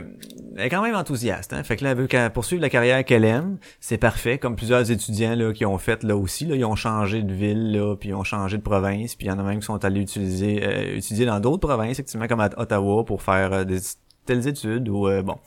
[0.57, 1.53] elle est quand même enthousiaste.
[1.53, 1.63] Hein?
[1.63, 3.57] Fait que là, elle veut qu'elle poursuive la carrière qu'elle aime.
[3.79, 4.37] C'est parfait.
[4.37, 6.45] Comme plusieurs étudiants là, qui ont fait là aussi.
[6.45, 9.15] Là, ils ont changé de ville, là, puis ils ont changé de province.
[9.15, 11.91] Puis il y en a même qui sont allés utiliser, euh, étudier dans d'autres provinces,
[11.91, 13.79] effectivement, comme à Ottawa, pour faire euh, des
[14.25, 14.89] telles études.
[14.89, 15.37] ou bon.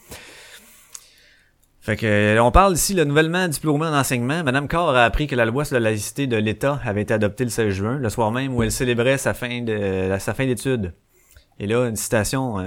[1.80, 4.44] Fait que on parle ici le nouvellement diplômé en enseignement.
[4.44, 7.42] Madame Carr a appris que la loi sur la laïcité de l'État avait été adoptée
[7.42, 10.94] le 16 juin, le soir même où elle célébrait sa fin de sa fin d'études.
[11.58, 12.58] Et là, une citation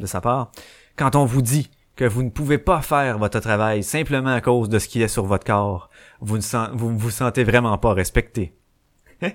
[0.00, 0.50] de sa part,
[0.96, 4.68] quand on vous dit que vous ne pouvez pas faire votre travail simplement à cause
[4.68, 8.54] de ce qui est sur votre corps, vous ne vous, sentez vraiment pas respecté.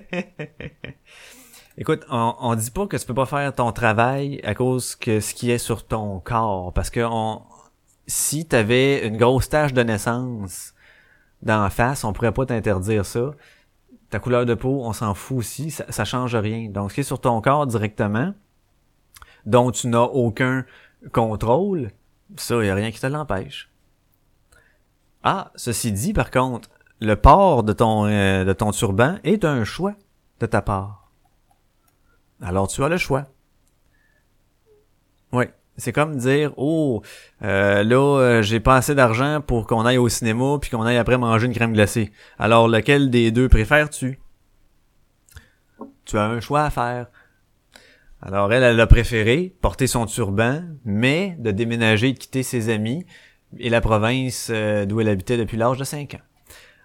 [1.78, 5.20] Écoute, on, on dit pas que tu peux pas faire ton travail à cause que
[5.20, 7.02] ce qui est sur ton corps, parce que
[8.06, 10.74] si t'avais une grosse tache de naissance
[11.42, 13.30] d'en face, on pourrait pas t'interdire ça.
[14.10, 16.68] Ta couleur de peau, on s'en fout aussi, ça, ça change rien.
[16.68, 18.34] Donc, ce qui est sur ton corps directement,
[19.46, 20.64] dont tu n'as aucun
[21.12, 21.90] contrôle,
[22.36, 23.70] ça, il a rien qui te l'empêche.
[25.22, 26.68] Ah, ceci dit, par contre,
[27.00, 29.94] le port de ton, euh, de ton turban est un choix
[30.40, 31.10] de ta part.
[32.40, 33.26] Alors tu as le choix.
[35.32, 37.02] Oui, c'est comme dire, oh,
[37.42, 40.98] euh, là, euh, j'ai pas assez d'argent pour qu'on aille au cinéma puis qu'on aille
[40.98, 42.12] après manger une crème glacée.
[42.38, 44.20] Alors lequel des deux préfères-tu?
[46.04, 47.08] Tu as un choix à faire.
[48.26, 52.70] Alors elle, elle a préféré porter son turban, mais de déménager et de quitter ses
[52.70, 53.06] amis
[53.56, 56.20] et la province euh, d'où elle habitait depuis l'âge de 5 ans.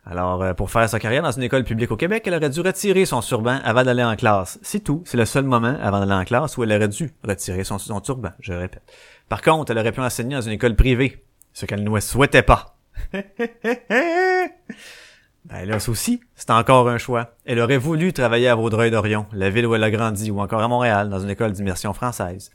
[0.06, 2.62] Alors, euh, pour faire sa carrière dans une école publique au Québec, elle aurait dû
[2.62, 4.60] retirer son turban avant d'aller en classe.
[4.62, 5.02] C'est tout.
[5.04, 8.02] C'est le seul moment avant d'aller en classe où elle aurait dû retirer son, son
[8.02, 8.84] turban, je répète.
[9.28, 12.78] Par contre, elle aurait pu enseigner dans une école privée, ce qu'elle ne souhaitait pas.
[15.46, 17.36] Ben là aussi, c'est encore un choix.
[17.46, 20.68] Elle aurait voulu travailler à Vaudreuil-Dorion, la ville où elle a grandi, ou encore à
[20.68, 22.52] Montréal, dans une école d'immersion française.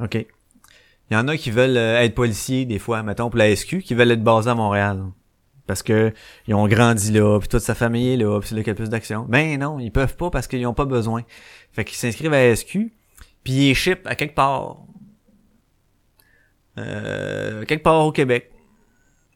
[0.00, 0.14] OK.
[0.14, 3.80] Il y en a qui veulent euh, être policiers, des fois, mettons, pour la SQ,
[3.80, 5.04] qui veulent être basés à Montréal.
[5.66, 6.12] Parce que
[6.48, 8.72] ils ont grandi là, puis toute sa famille est là, puis c'est là qu'il y
[8.72, 9.26] a plus d'action.
[9.28, 11.22] Ben non, ils peuvent pas parce qu'ils ont pas besoin.
[11.72, 12.92] Fait qu'ils s'inscrivent à la SQ,
[13.44, 14.78] puis ils ship à quelque part.
[16.78, 18.51] Euh, quelque part au Québec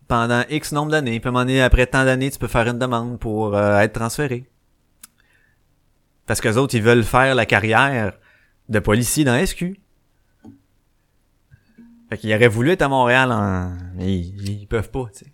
[0.08, 1.20] pendant X nombre d'années.
[1.20, 4.48] Puis à un après tant d'années, tu peux faire une demande pour euh, être transféré.
[6.26, 8.18] Parce que les autres, ils veulent faire la carrière
[8.68, 9.78] de policier dans SQ.
[12.08, 13.76] Fait qu'ils auraient voulu être à Montréal en...
[13.94, 15.32] Mais ils, peuvent pas, tu sais.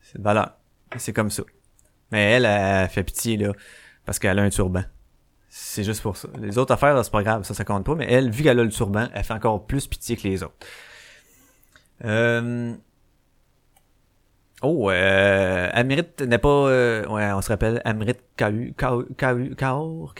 [0.00, 0.56] C'est de valeur.
[0.96, 1.42] C'est comme ça.
[2.10, 3.52] Mais elle, elle, fait pitié, là,
[4.04, 4.84] parce qu'elle a un turban.
[5.48, 6.28] C'est juste pour ça.
[6.38, 7.94] Les autres affaires, c'est pas grave, ça, ça compte pas.
[7.94, 10.54] Mais elle, vu qu'elle a le turban, elle fait encore plus pitié que les autres.
[12.04, 12.74] Euh...
[14.62, 20.14] Oh, euh, Amrit n'est pas, euh, ouais, on se rappelle, Amrit Kaur, Kaur,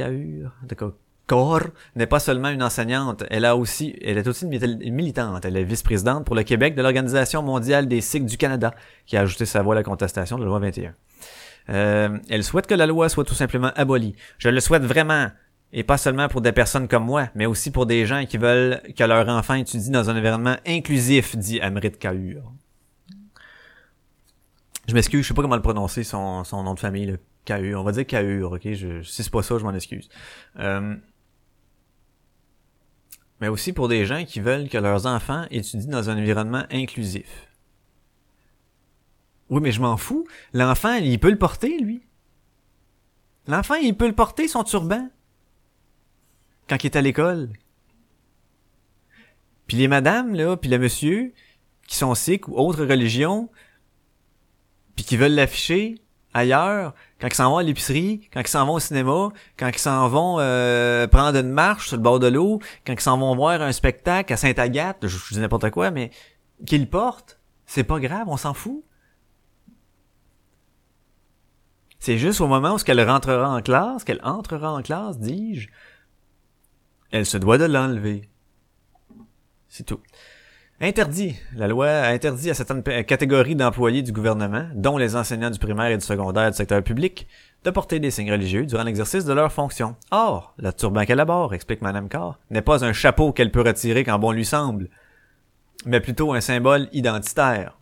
[1.28, 1.61] Kaur,
[1.94, 5.44] n'est pas seulement une enseignante, elle a aussi, elle est aussi une militante.
[5.44, 8.74] Elle est vice-présidente pour le Québec de l'Organisation mondiale des cycles du Canada,
[9.07, 10.94] qui a ajouté sa voix à la contestation de la loi 21.
[11.70, 14.16] Euh, elle souhaite que la loi soit tout simplement abolie.
[14.38, 15.28] Je le souhaite vraiment,
[15.72, 18.83] et pas seulement pour des personnes comme moi, mais aussi pour des gens qui veulent
[18.98, 22.52] que leur enfant étudie dans un environnement inclusif, dit Amrit Kaur.
[24.92, 27.74] Je m'excuse, je sais pas comment le prononcer, son, nom de famille, le KU.
[27.74, 28.61] On va dire KU, ok?
[29.05, 30.11] Si c'est pas ça, je m'en excuse.
[30.59, 30.94] Euh,
[33.40, 37.48] mais aussi pour des gens qui veulent que leurs enfants étudient dans un environnement inclusif.
[39.48, 40.26] Oui, mais je m'en fous.
[40.52, 42.02] L'enfant, il peut le porter, lui.
[43.46, 45.09] L'enfant, il peut le porter, son turban.
[46.68, 47.48] Quand il est à l'école.
[49.66, 51.33] Puis les madames, là, puis les monsieur,
[51.87, 53.48] qui sont sikhs ou autres religions,
[54.96, 56.02] puis qui veulent l'afficher
[56.35, 59.28] ailleurs, quand ils s'en vont à l'épicerie, quand ils s'en vont au cinéma,
[59.59, 63.00] quand ils s'en vont euh, prendre une marche sur le bord de l'eau, quand ils
[63.00, 66.11] s'en vont voir un spectacle à Sainte-Agathe, je, je dis n'importe quoi, mais
[66.66, 68.85] qu'ils portent, c'est pas grave, on s'en fout.
[71.98, 75.68] C'est juste au moment où qu'elle rentrera en classe, qu'elle entrera en classe, dis-je,
[77.12, 78.28] elle se doit de l'enlever.
[79.68, 80.00] C'est tout.
[80.85, 81.37] Interdit.
[81.55, 85.92] La loi a interdit à certaines catégories d'employés du gouvernement, dont les enseignants du primaire
[85.92, 87.29] et du secondaire du secteur public,
[87.62, 89.95] de porter des signes religieux durant l'exercice de leurs fonctions.
[90.11, 94.03] Or, la turban qu'elle aborde, explique Madame Carr, n'est pas un chapeau qu'elle peut retirer
[94.03, 94.88] quand bon lui semble,
[95.87, 97.79] mais plutôt un symbole identitaire.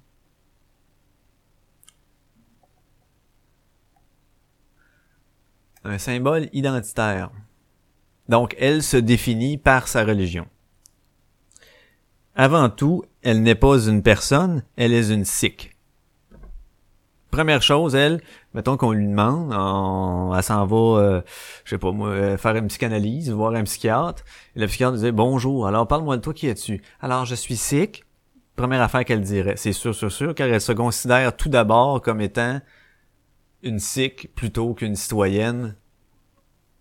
[5.84, 7.30] Un symbole identitaire.
[8.28, 10.46] Donc, elle se définit par sa religion.
[12.42, 15.76] Avant tout, elle n'est pas une personne, elle est une sikh.
[17.30, 18.22] Première chose, elle,
[18.54, 19.52] mettons qu'on lui demande,
[20.34, 21.20] elle s'en va, euh,
[21.64, 24.24] je sais pas moi, euh, faire une psychanalyse, voir un psychiatre.
[24.56, 25.66] Et le psychiatre disait bonjour.
[25.66, 26.80] Alors parle-moi de toi, qui es-tu?
[27.02, 28.04] Alors je suis sikh.
[28.56, 32.22] Première affaire qu'elle dirait, c'est sûr, sûr, sûr, car elle se considère tout d'abord comme
[32.22, 32.62] étant
[33.62, 35.76] une sikh plutôt qu'une citoyenne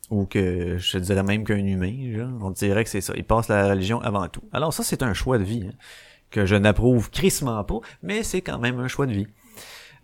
[0.09, 3.13] ou que je dirais même qu'un humain, genre, on dirait que c'est ça.
[3.15, 4.41] Il passe la religion avant tout.
[4.51, 5.75] Alors ça, c'est un choix de vie hein,
[6.31, 9.27] que je n'approuve crissement pas, mais c'est quand même un choix de vie.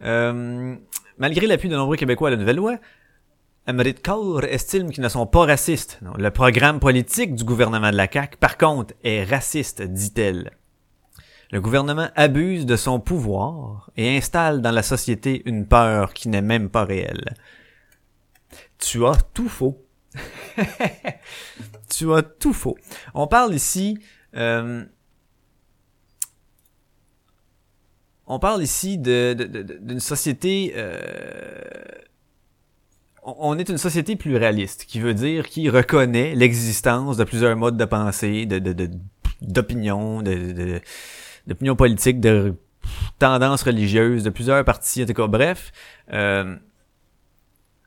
[0.03, 0.75] Euh,
[1.17, 2.77] malgré l'appui de nombreux Québécois à la nouvelle loi,
[3.67, 5.99] Amrit Kaur estime qu'ils ne sont pas racistes.
[6.17, 10.51] le programme politique du gouvernement de la CAQ, par contre, est raciste, dit-elle.
[11.51, 16.41] Le gouvernement abuse de son pouvoir et installe dans la société une peur qui n'est
[16.41, 17.33] même pas réelle.
[18.77, 19.84] Tu as tout faux.
[21.89, 22.77] tu as tout faux.
[23.13, 23.97] On parle ici...
[24.35, 24.83] Euh,
[28.27, 29.33] on parle ici de,
[29.81, 30.73] d'une société...
[30.75, 31.61] Euh,
[33.23, 37.85] on est une société pluraliste, qui veut dire qui reconnaît l'existence de plusieurs modes de
[37.85, 38.59] pensée, de,
[39.41, 40.81] d'opinion, de,
[41.47, 42.55] de
[43.17, 45.71] tendances religieuses, de plusieurs partis, en tout cas, bref.
[46.11, 46.55] Euh,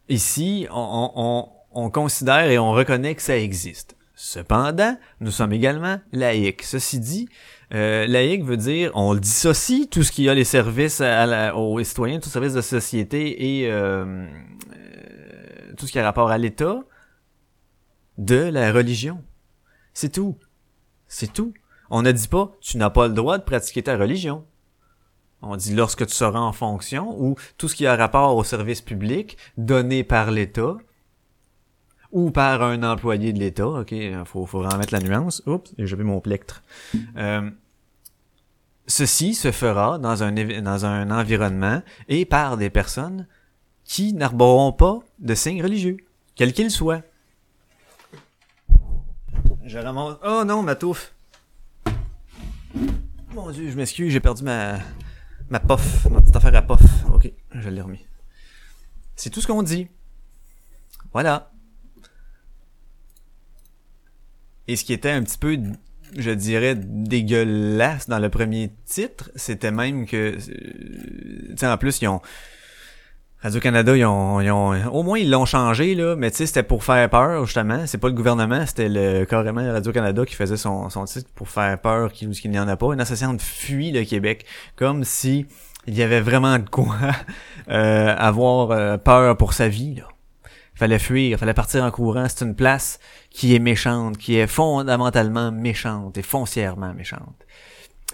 [0.08, 1.48] ici, on
[1.90, 3.96] considère et on reconnaît que ça existe.
[4.20, 6.62] Cependant, nous sommes également laïcs.
[6.62, 7.28] Ceci dit,
[7.72, 11.00] euh, laïque veut dire on dissocie tout ce qui a les services
[11.54, 14.26] aux citoyens, tout service de société et euh,
[14.74, 16.80] euh, tout ce qui a rapport à l'État
[18.18, 19.22] de la religion.
[19.94, 20.36] C'est tout.
[21.06, 21.54] C'est tout.
[21.88, 24.44] On ne dit pas tu n'as pas le droit de pratiquer ta religion.
[25.42, 28.80] On dit lorsque tu seras en fonction ou tout ce qui a rapport au service
[28.80, 30.76] public donné par l'État
[32.12, 33.68] ou par un employé de l'État.
[33.68, 33.94] OK,
[34.24, 35.42] faut, faut remettre la nuance.
[35.46, 36.62] Oups, j'ai vu mon plectre.
[37.16, 37.50] Euh,
[38.86, 43.26] ceci se fera dans un, dans un environnement et par des personnes
[43.84, 45.96] qui n'arboreront pas de signes religieux,
[46.34, 47.02] quels qu'ils soient.
[49.64, 50.16] Je ramasse...
[50.24, 51.14] Oh non, ma touffe!
[53.34, 54.78] Mon dieu, je m'excuse, j'ai perdu ma,
[55.50, 56.80] ma pof, ma petite affaire à pof.
[57.12, 58.06] Ok, je l'ai remis.
[59.16, 59.88] C'est tout ce qu'on dit.
[61.12, 61.50] Voilà.
[64.68, 65.58] Et ce qui était un petit peu,
[66.16, 72.00] je dirais, dégueulasse dans le premier titre, c'était même que, euh, tu sais, en plus,
[72.02, 72.20] ils ont,
[73.40, 76.62] Radio-Canada, ils ont, ils ont, au moins ils l'ont changé, là, mais tu sais, c'était
[76.62, 77.86] pour faire peur, justement.
[77.86, 81.80] C'est pas le gouvernement, c'était le, carrément Radio-Canada qui faisait son, son titre pour faire
[81.80, 82.92] peur qu'il n'y en a pas.
[82.92, 84.44] Une association fuit le Québec.
[84.76, 85.46] Comme si
[85.86, 86.96] il y avait vraiment de quoi
[87.70, 90.08] euh, avoir euh, peur pour sa vie, là
[90.78, 92.26] fallait fuir, fallait partir en courant.
[92.28, 97.44] C'est une place qui est méchante, qui est fondamentalement méchante et foncièrement méchante.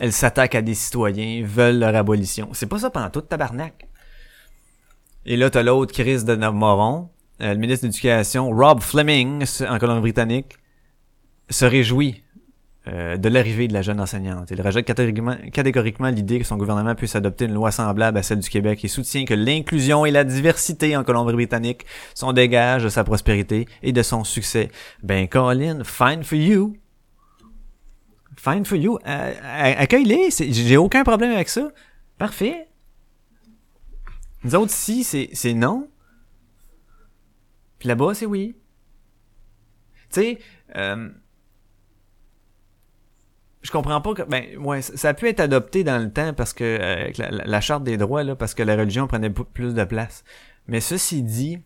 [0.01, 2.49] Elle s'attaque à des citoyens, veulent leur abolition.
[2.53, 3.87] C'est pas ça pendant toute tabarnak.
[5.27, 9.79] Et là, t'as l'autre Chris de Moron, euh, le ministre de l'Éducation, Rob Fleming, en
[9.79, 10.55] Colombie-Britannique,
[11.51, 12.24] se réjouit
[12.87, 14.51] euh, de l'arrivée de la jeune enseignante.
[14.51, 18.51] Il rejette catégoriquement, l'idée que son gouvernement puisse adopter une loi semblable à celle du
[18.51, 23.03] Québec et soutient que l'inclusion et la diversité en Colombie-Britannique sont des gages de sa
[23.03, 24.71] prospérité et de son succès.
[25.03, 26.77] Ben, Colin, fine for you.
[28.37, 28.99] Fine for you.
[29.07, 29.33] Euh,
[29.79, 30.29] accueille-les.
[30.31, 31.71] J'ai aucun problème avec ça.
[32.19, 32.69] Parfait.
[34.45, 35.89] Nous autres, ici, c'est, c'est non.
[37.79, 38.55] Puis là-bas, c'est oui.
[40.13, 40.39] Tu sais,
[40.77, 41.09] euh,
[43.65, 46.53] je comprends pas que ben ouais ça a pu être adopté dans le temps parce
[46.53, 49.85] que euh, avec la, charte des droits là parce que la religion prenait plus de
[49.85, 50.23] place.
[50.69, 51.59] Mais ceci dit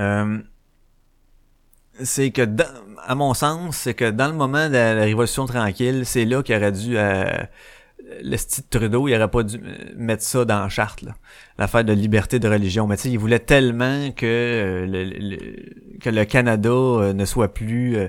[0.00, 0.38] euh,
[2.00, 2.42] c'est que
[3.04, 6.54] à mon sens c'est que dans le moment de la, révolution tranquille c'est là qu'il
[6.54, 7.24] aurait dû euh,
[8.22, 9.60] le style Trudeau il aurait pas dû
[9.96, 11.04] mettre ça dans la charte
[11.58, 12.86] l'affaire de liberté de religion.
[12.86, 18.08] Mais tu sais il voulait tellement que euh, le, que le Canada ne soit plus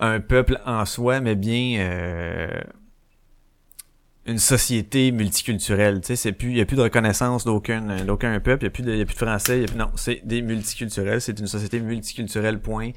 [0.00, 2.60] un peuple en soi, mais bien euh,
[4.26, 6.00] une société multiculturelle.
[6.00, 8.82] Tu sais, il y a plus de reconnaissance d'aucun, d'aucun peuple, il y a plus
[8.82, 11.80] de, y a plus de français, y a non, c'est des multiculturels, c'est une société
[11.80, 12.60] multiculturelle.
[12.60, 12.90] Point.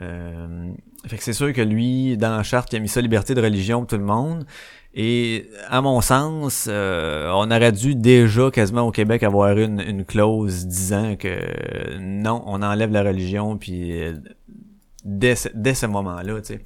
[0.00, 0.70] Euh,
[1.06, 3.40] fait que c'est sûr que lui, dans la charte, il a mis ça liberté de
[3.40, 4.46] religion pour tout le monde.
[4.94, 10.04] Et à mon sens, euh, on aurait dû déjà quasiment au Québec avoir une, une
[10.04, 13.92] clause disant que non, on enlève la religion, puis
[15.04, 16.60] dès ce, dès ce moment-là, tu sais.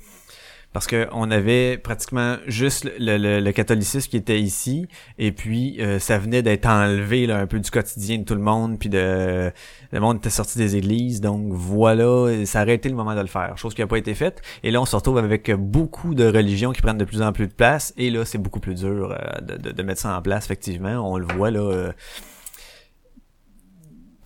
[0.73, 5.99] Parce que on avait pratiquement juste le, le, catholicisme qui était ici, et puis euh,
[5.99, 9.53] ça venait d'être enlevé là, un peu du quotidien de tout le monde, puis de
[9.93, 13.27] le monde était sorti des églises, donc voilà, ça aurait été le moment de le
[13.27, 14.41] faire, chose qui n'a pas été faite.
[14.63, 17.49] Et là, on se retrouve avec beaucoup de religions qui prennent de plus en plus
[17.49, 20.47] de place, et là, c'est beaucoup plus dur euh, de, de, mettre ça en place,
[20.47, 21.13] effectivement.
[21.13, 21.61] On le voit là.
[21.61, 21.93] Euh,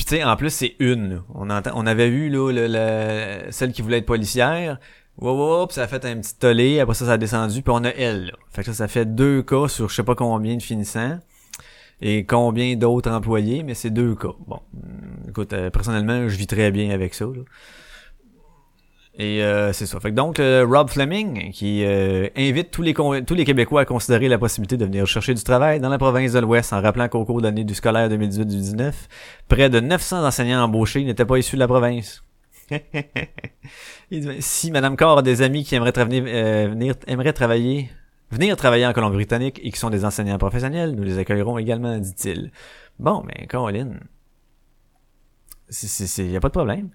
[0.07, 1.23] tu en plus, c'est une.
[1.35, 4.79] On, on avait vu là, le, celle qui voulait être policière.
[5.19, 6.81] Wow, ça a fait un petit tollé.
[6.81, 7.62] Après ça, ça a descendu.
[7.62, 8.27] Puis on a elle.
[8.27, 8.33] Là.
[8.51, 11.19] Fait que ça, ça fait deux cas sur je sais pas combien de finissants.
[12.03, 14.35] Et combien d'autres employés, mais c'est deux cas.
[14.47, 14.61] Bon,
[15.29, 17.25] écoute, euh, personnellement, je vis très bien avec ça.
[17.25, 17.42] Là.
[19.18, 19.98] Et euh, c'est ça.
[19.98, 23.85] Fait que donc euh, Rob Fleming qui euh, invite tous les tous les Québécois à
[23.87, 27.09] considérer la possibilité de venir chercher du travail dans la province de l'Ouest en rappelant
[27.09, 28.92] qu'au cours de l'année du scolaire 2018-2019,
[29.48, 32.22] près de 900 enseignants embauchés n'étaient pas issus de la province.
[34.40, 37.90] si Madame Carr a des amis qui aimeraient venir aimeraient travailler
[38.31, 42.50] venir travailler en Colombie-Britannique et qui sont des enseignants professionnels, nous les accueillerons également, dit-il.
[42.98, 44.00] Bon, mais Caroline,
[46.18, 46.90] il y a pas de problème.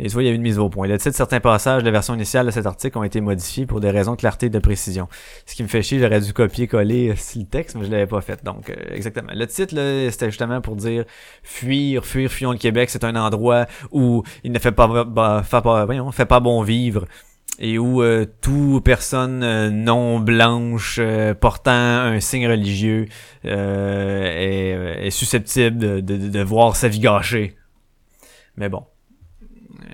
[0.00, 0.88] Et vois, il y a eu une mise au point.
[0.88, 3.80] Le titre, certains passages de la version initiale de cet article ont été modifiés pour
[3.80, 5.08] des raisons de clarté et de précision.
[5.46, 8.20] Ce qui me fait chier, j'aurais dû copier-coller euh, le texte, mais je l'avais pas
[8.20, 8.44] fait.
[8.44, 9.30] Donc, euh, exactement.
[9.32, 9.74] Le titre,
[10.10, 11.04] c'était justement pour dire
[11.44, 12.90] fuir, fuir, fuyons le Québec.
[12.90, 17.04] C'est un endroit où il ne fait pas, bah, fait voyons, fait pas bon vivre
[17.60, 20.98] et où euh, toute personne non blanche
[21.40, 23.06] portant un signe religieux
[23.44, 27.54] est, est, susceptible de, de, de voir sa vie gâchée.
[28.56, 28.84] Mais bon.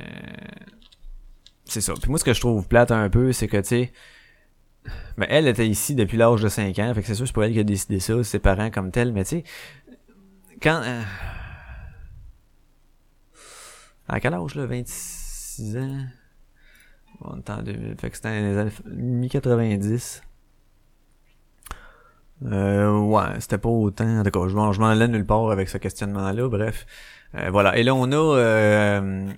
[0.01, 0.65] Euh,
[1.65, 1.95] c'est ça.
[1.95, 3.93] Puis moi, ce que je trouve plate un peu, c'est que, tu sais,
[5.17, 7.45] ben, elle était ici depuis l'âge de 5 ans, fait que c'est sûr c'est pour
[7.45, 9.45] elle qui a décidé ça, ses parents comme tel, mais tu sais,
[10.61, 10.83] quand...
[10.85, 11.03] Euh,
[14.09, 14.67] à quel âge, là?
[14.67, 15.99] 26 ans?
[17.23, 20.23] On est en 2000, fait que c'était dans les années mi-90.
[22.47, 24.21] Euh, ouais, c'était pas autant.
[24.21, 26.87] En tout cas, je m'en allais nulle part avec ce questionnement-là, bref.
[27.35, 27.77] Euh, voilà.
[27.77, 28.17] Et là, on a...
[28.17, 29.31] Euh,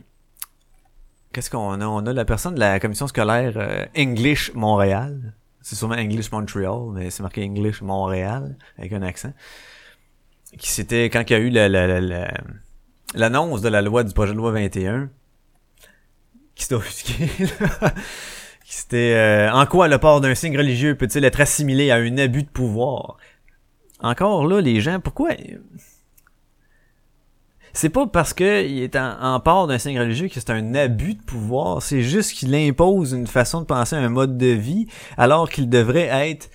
[1.33, 1.87] Qu'est-ce qu'on a?
[1.87, 5.35] On a la personne de la commission scolaire euh, English Montréal.
[5.63, 9.33] C'est sûrement English Montreal, mais c'est marqué English Montréal, avec un accent.
[10.59, 11.51] Qui c'était quand il y a eu
[13.15, 15.09] l'annonce de la loi du projet de loi 21,
[16.55, 17.15] qui s'était offusqué,
[18.65, 22.19] qui c'était euh, en quoi le port d'un signe religieux peut-il être assimilé à un
[22.19, 23.17] abus de pouvoir?
[24.01, 25.31] Encore là, les gens, pourquoi
[27.73, 31.23] c'est pas parce qu'il est en, part d'un signe religieux que c'est un abus de
[31.23, 35.69] pouvoir, c'est juste qu'il impose une façon de penser un mode de vie alors qu'il
[35.69, 36.51] devrait être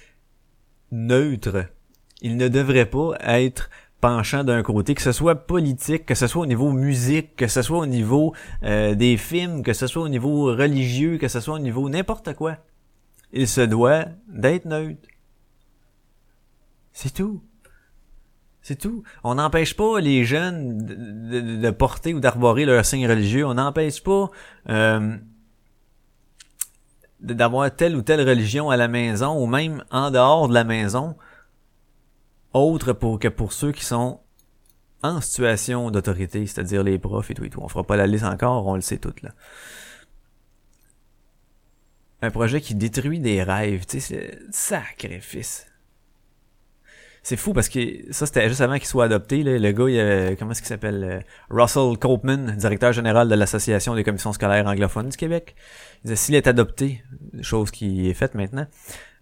[0.91, 1.65] neutre.
[2.21, 3.69] Il ne devrait pas être
[4.01, 7.62] penchant d'un côté, que ce soit politique, que ce soit au niveau musique, que ce
[7.62, 11.56] soit au niveau euh, des films, que ce soit au niveau religieux, que ce soit
[11.56, 12.58] au niveau n'importe quoi.
[13.34, 15.08] Il se doit d'être neutre.
[16.93, 17.41] C'est tout.
[18.67, 19.03] C'est tout.
[19.23, 23.45] On n'empêche pas les jeunes de, porter ou d'arborer leur signe religieux.
[23.45, 24.30] On n'empêche pas
[24.67, 25.15] euh,
[27.21, 31.15] d'avoir telle ou telle religion à la maison ou même en dehors de la maison,
[32.51, 34.20] autre pour que pour ceux qui sont
[35.01, 37.61] en situation d'autorité, c'est-à-dire les profs et tout et tout.
[37.61, 39.30] On fera pas la liste encore, on le sait tout là.
[42.22, 45.68] Un projet qui détruit des rêves, tu sais, sacrifice
[47.28, 47.80] c'est fou parce que
[48.11, 51.19] ça c'était juste avant qu'il soit adopté le gars il comment est-ce qu'il s'appelle euh,
[51.49, 55.53] Russell Copeman directeur général de l'association des commissions scolaires anglophones du Québec.
[55.97, 57.03] Il disait s'il est adopté
[57.41, 58.65] chose qui est faite maintenant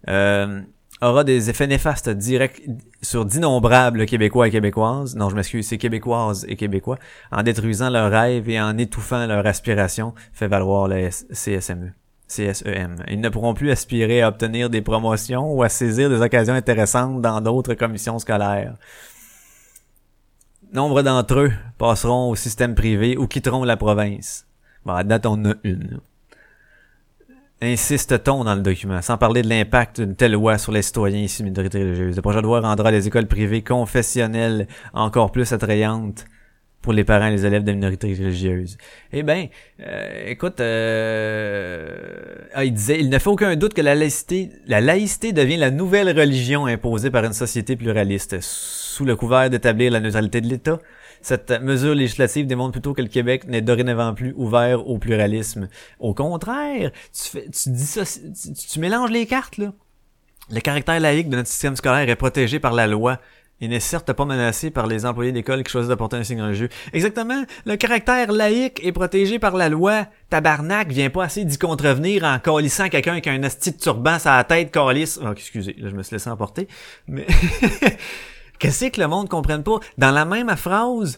[0.06, 0.60] euh,
[1.02, 2.62] aura des effets néfastes directs
[3.02, 7.00] sur d'innombrables Québécois et Québécoises, non je m'excuse, c'est Québécoises et Québécois,
[7.32, 11.90] en détruisant leurs rêves et en étouffant leur aspiration, fait valoir le CSME.
[12.28, 12.96] CSEM.
[13.08, 17.22] Ils ne pourront plus aspirer à obtenir des promotions ou à saisir des occasions intéressantes
[17.22, 18.74] dans d'autres commissions scolaires.
[20.72, 24.46] Nombre d'entre eux passeront au système privé ou quitteront la province.
[24.84, 26.00] Bon, à date, on a une.
[27.62, 31.42] Insiste-t-on dans le document, sans parler de l'impact d'une telle loi sur les citoyens issus
[31.42, 32.16] de minorités religieuses?
[32.16, 36.26] Le projet de loi rendra les écoles privées confessionnelles encore plus attrayantes
[36.86, 38.78] pour les parents et les élèves de minorités religieuses.
[39.12, 39.48] Eh ben,
[39.80, 41.96] euh, écoute, euh,
[42.54, 45.72] ah, il disait, il ne fait aucun doute que la laïcité, la laïcité devient la
[45.72, 50.78] nouvelle religion imposée par une société pluraliste, sous le couvert d'établir la neutralité de l'État.
[51.22, 55.68] Cette mesure législative démontre plutôt que le Québec n'est dorénavant plus ouvert au pluralisme.
[55.98, 59.72] Au contraire, tu fais, tu mélanges les cartes là.
[60.52, 63.18] Le caractère laïque de notre système scolaire est protégé par la loi.
[63.60, 66.42] Il n'est certes pas menacé par les employés d'école qui choisissent de porter un signe
[66.42, 66.68] religieux.
[66.92, 67.42] Exactement.
[67.64, 70.06] Le caractère laïque est protégé par la loi.
[70.28, 74.30] Tabarnak vient pas assez d'y contrevenir en colissant quelqu'un avec un asti de turban sur
[74.30, 75.18] la tête, calisse.
[75.22, 76.68] Oh, excusez, là, je me suis laissé emporter.
[77.08, 77.26] Mais,
[78.58, 79.80] qu'est-ce que le monde comprenne pas?
[79.96, 81.16] Dans la même phrase,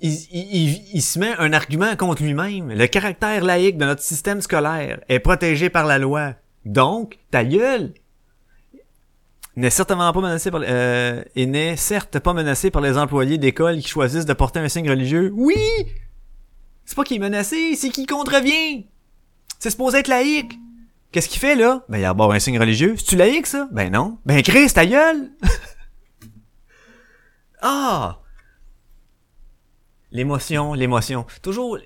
[0.00, 2.70] il, il, il, se met un argument contre lui-même.
[2.70, 6.34] Le caractère laïque de notre système scolaire est protégé par la loi.
[6.66, 7.94] Donc, ta gueule,
[9.56, 13.88] n'est certainement pas menacé par euh, n'est certes pas menacé par les employés d'école qui
[13.88, 15.32] choisissent de porter un signe religieux.
[15.34, 15.56] Oui!
[16.84, 18.86] C'est pas qu'il est menacé, c'est qu'il contrevient.
[19.58, 20.58] C'est supposé être laïque.
[21.10, 21.84] Qu'est-ce qu'il fait là?
[21.88, 22.94] Ben il a un signe religieux.
[22.98, 23.68] C'est-tu laïque ça?
[23.72, 24.18] Ben non.
[24.26, 25.30] Ben Christ, ta gueule!
[27.62, 28.20] ah!
[30.12, 31.26] L'émotion, l'émotion.
[31.42, 31.78] Toujours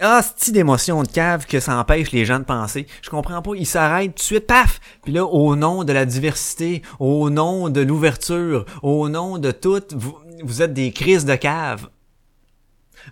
[0.00, 2.86] ah, c'est d'émotion de cave que ça empêche les gens de penser.
[3.02, 3.52] Je comprends pas.
[3.56, 4.80] Ils s'arrêtent tout de suite, paf!
[5.02, 9.82] Puis là, au nom de la diversité, au nom de l'ouverture, au nom de tout,
[9.92, 11.88] vous, êtes des crises de cave.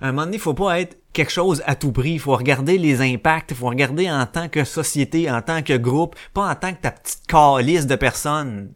[0.01, 2.19] À un moment donné, faut pas être quelque chose à tout prix.
[2.19, 3.55] Faut regarder les impacts.
[3.55, 6.93] Faut regarder en tant que société, en tant que groupe, pas en tant que ta
[6.93, 8.73] petite calice de personnes.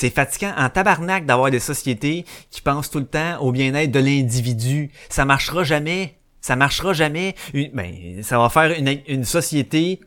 [0.00, 3.98] C'est fatigant en tabarnak d'avoir des sociétés qui pensent tout le temps au bien-être de
[3.98, 4.92] l'individu.
[5.08, 6.14] Ça marchera jamais.
[6.40, 7.34] Ça marchera jamais.
[7.52, 9.98] ben, ça va faire une, société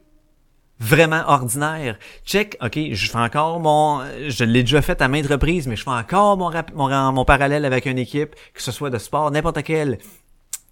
[0.80, 2.00] vraiment ordinaire.
[2.24, 5.84] Check, ok, je fais encore mon, je l'ai déjà fait à maintes reprises, mais je
[5.84, 9.98] fais encore mon parallèle avec une équipe, que ce soit de sport, n'importe quelle.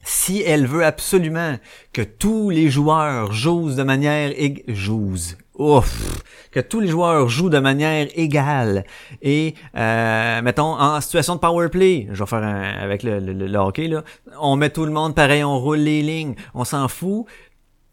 [0.02, 1.58] Si elle veut absolument
[1.92, 4.32] que tous les joueurs jouent de manière
[4.70, 5.18] jouent,
[5.60, 8.86] ouf, que tous les joueurs jouent de manière égale
[9.22, 13.88] et euh, mettons en situation de power play, je vais faire avec le, le, hockey
[13.88, 14.04] là,
[14.40, 17.26] on met tout le monde pareil, on roule les lignes, on s'en fout,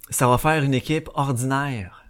[0.08, 2.04] ça va faire une équipe ordinaire.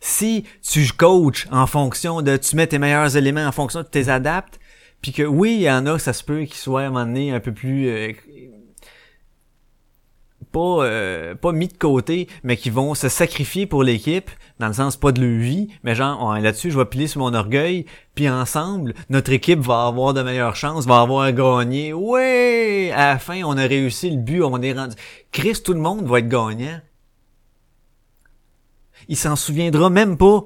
[0.00, 4.08] Si tu coaches en fonction de, tu mets tes meilleurs éléments en fonction de tes
[4.08, 4.58] adaptes,
[5.00, 7.04] puis que oui, il y en a, ça se peut qu'ils soient à un moment
[7.04, 8.12] donné un peu plus euh,
[10.54, 14.30] pas euh, mis de côté, mais qui vont se sacrifier pour l'équipe,
[14.60, 17.34] dans le sens pas de leur vie, mais genre là-dessus je vais piler sur mon
[17.34, 21.92] orgueil, puis ensemble notre équipe va avoir de meilleures chances, va avoir gagné.
[21.92, 24.94] Ouais, à la fin on a réussi le but, on est rendu.
[25.32, 26.80] Chris, tout le monde va être gagnant.
[29.08, 30.44] Il s'en souviendra même pas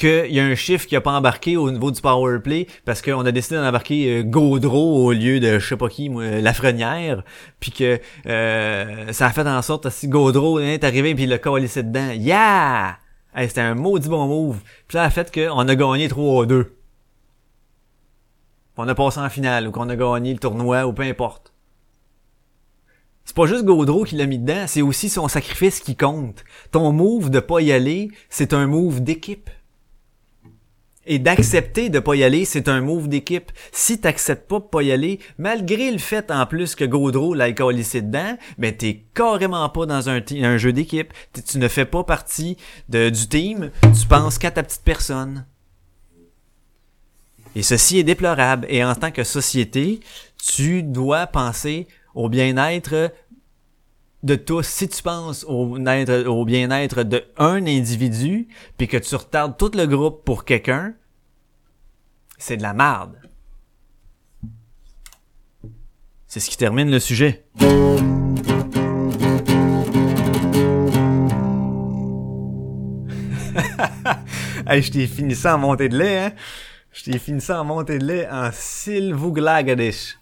[0.00, 3.02] qu'il y a un chiffre qui a pas embarqué au niveau du power play parce
[3.02, 6.40] qu'on a décidé d'en embarquer euh, Gaudreau au lieu de je sais pas qui moi,
[6.40, 7.22] Lafrenière
[7.60, 11.32] puis que euh, ça a fait en sorte que si Gaudreau est arrivé puis il
[11.34, 12.96] a laissé dedans yeah
[13.36, 16.72] c'était un maudit bon move puis ça a fait qu'on a gagné 3 à 2
[18.78, 21.52] on a passé en finale ou qu'on a gagné le tournoi ou peu importe
[23.26, 26.42] c'est pas juste Gaudreau qui l'a mis dedans, c'est aussi son sacrifice qui compte.
[26.72, 29.50] Ton move de pas y aller, c'est un move d'équipe.
[31.12, 33.50] Et d'accepter de pas y aller, c'est un move d'équipe.
[33.72, 37.48] Si t'acceptes pas de pas y aller, malgré le fait en plus que Gaudreau l'a
[37.48, 41.12] lycée dedans, ben t'es carrément pas dans un, jeu d'équipe.
[41.44, 42.56] Tu ne fais pas partie
[42.88, 43.72] de, du team.
[43.82, 45.46] Tu penses qu'à ta petite personne.
[47.56, 48.68] Et ceci est déplorable.
[48.70, 49.98] Et en tant que société,
[50.40, 53.12] tu dois penser au bien-être
[54.22, 58.46] de tous, si tu penses au, au bien-être de un individu,
[58.78, 60.94] puis que tu retardes tout le groupe pour quelqu'un,
[62.40, 63.16] c'est de la merde.
[66.26, 67.44] C'est ce qui termine le sujet.
[74.66, 76.32] hey, je t'ai fini ça en montée de lait, hein?
[76.92, 80.18] Je t'ai fini ça en montée de lait en Silvouglagadish.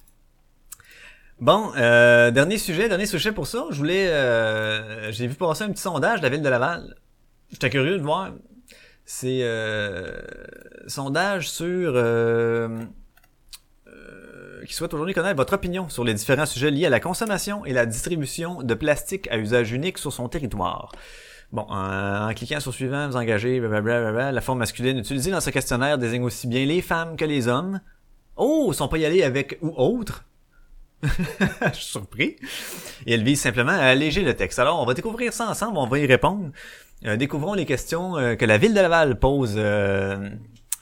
[1.40, 3.66] Bon, euh, dernier sujet, dernier sujet pour ça.
[3.70, 6.96] Je voulais, euh, j'ai vu passer un petit sondage de la ville de Laval.
[7.50, 8.32] J'étais curieux de voir.
[9.11, 10.20] C'est euh,
[10.86, 12.68] sondage sur euh,
[13.86, 17.64] euh, qui souhaite aujourd'hui connaître votre opinion sur les différents sujets liés à la consommation
[17.64, 20.92] et la distribution de plastique à usage unique sur son territoire.
[21.52, 25.96] Bon, en, cliquant sur suivant, vous engagez, blablabla, la forme masculine utilisée dans ce questionnaire
[25.96, 27.80] désigne aussi bien les femmes que les hommes.
[28.36, 30.26] Oh, sont pas y allés avec ou autre.
[31.02, 32.36] Je suis surpris.
[33.06, 34.59] Et elle vise simplement à alléger le texte.
[34.59, 36.50] Alors, on va découvrir ça ensemble, on va y répondre.
[37.05, 40.30] Euh, découvrons les questions euh, que la ville de Laval pose euh,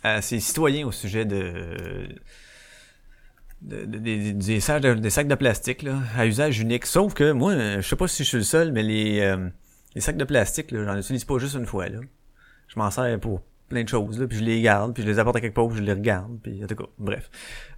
[0.03, 2.09] à ses citoyens au sujet de,
[3.61, 6.87] des, sacs de, plastique là, à usage unique.
[6.87, 9.37] Sauf que moi, je sais pas si je suis le seul, mais les
[9.97, 12.01] les sacs de plastique, là, j'en utilise pas juste une fois, là.
[12.69, 13.41] Je m'en sers pour
[13.71, 15.69] plein de choses, là, puis je les garde, puis je les apporte à quelque part,
[15.69, 17.31] puis je les regarde, puis en tout cas, bref.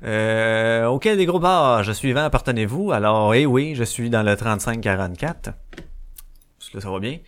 [0.03, 2.91] Euh, auquel des gros je suivant appartenez-vous?
[2.91, 5.49] Alors, eh oui, je suis dans le 3544.
[5.49, 7.19] Est-ce que ça va bien?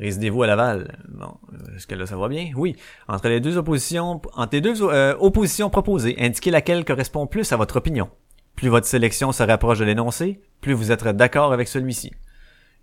[0.00, 0.98] Résidez-vous à Laval?
[1.08, 1.34] Bon,
[1.76, 2.50] est-ce que là ça va bien?
[2.56, 2.74] Oui.
[3.06, 7.56] Entre les deux oppositions, entre les deux euh, oppositions proposées, indiquez laquelle correspond plus à
[7.56, 8.08] votre opinion.
[8.56, 12.12] Plus votre sélection se rapproche de l'énoncé, plus vous êtes d'accord avec celui-ci.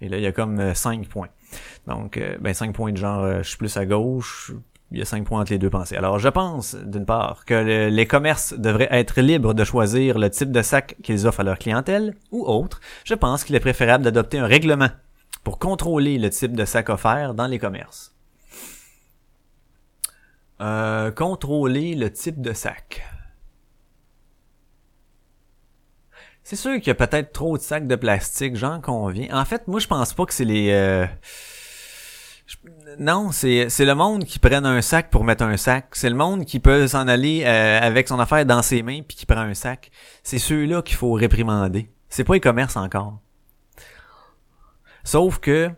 [0.02, 1.30] Et là, il y a comme 5 euh, points.
[1.88, 4.52] Donc, euh, ben 5 points de genre, euh, je suis plus à gauche,
[4.92, 5.96] il y a 5 points entre les deux pensées.
[5.96, 10.52] Alors, je pense, d'une part, que les commerces devraient être libres de choisir le type
[10.52, 12.80] de sac qu'ils offrent à leur clientèle, ou autre.
[13.04, 14.90] Je pense qu'il est préférable d'adopter un règlement
[15.48, 18.14] pour contrôler le type de sac offert dans les commerces.
[20.60, 23.02] Euh, contrôler le type de sac.
[26.44, 29.30] C'est sûr qu'il y a peut-être trop de sacs de plastique, j'en conviens.
[29.32, 31.08] En fait, moi je pense pas que c'est les euh,
[33.00, 35.88] Non, c'est c'est le monde qui prenne un sac pour mettre un sac.
[35.94, 39.16] C'est le monde qui peut s'en aller euh, avec son affaire dans ses mains puis
[39.16, 39.92] qui prend un sac.
[40.24, 41.90] C'est ceux-là qu'il faut réprimander.
[42.10, 43.22] C'est pas les commerces encore.
[45.08, 45.72] Sauf que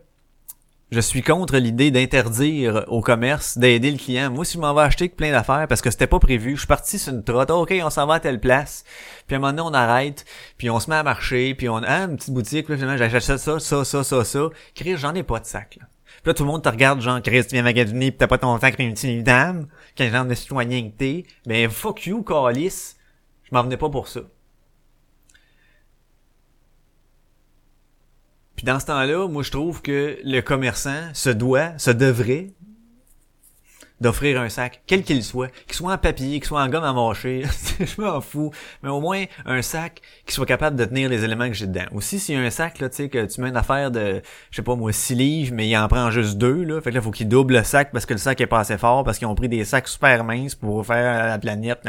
[0.90, 4.28] je suis contre l'idée d'interdire au commerce d'aider le client.
[4.28, 6.66] Moi, si je m'en vais acheter plein d'affaires parce que c'était pas prévu, je suis
[6.66, 8.82] parti sur une trotte, ok, on s'en va à telle place,
[9.28, 10.24] puis à un moment donné, on arrête,
[10.58, 12.96] puis on se met à marcher, puis on a ah, une petite boutique, là, finalement,
[12.96, 14.48] j'achète ça, ça, ça, ça, ça.
[14.74, 15.86] Chris, j'en ai pas de sac, là.
[16.06, 18.38] Puis là, tout le monde te regarde, genre, Chris, tu viens magasiner pis t'as pas
[18.38, 21.24] ton sac pis une dame, quel genre de citoyen que t'es.
[21.46, 22.96] Ben, fuck you, calice.
[23.44, 24.22] Je m'en venais pas pour ça.
[28.60, 32.48] Puis dans ce temps-là, moi je trouve que le commerçant se doit, se devrait
[34.02, 36.92] d'offrir un sac, quel qu'il soit, qu'il soit en papier, qu'il soit en gomme à
[36.92, 37.44] mâcher,
[37.80, 38.50] je m'en fous,
[38.82, 41.86] mais au moins un sac qui soit capable de tenir les éléments que j'ai dedans.
[41.94, 44.20] Aussi, s'il y a un sac, là, tu sais, que tu mets une affaire de,
[44.50, 46.96] je sais pas moi, 6 livres, mais il en prend juste deux, là, fait que
[46.96, 49.16] là, faut qu'il double le sac parce que le sac est pas assez fort, parce
[49.16, 51.80] qu'ils ont pris des sacs super minces pour faire la planète,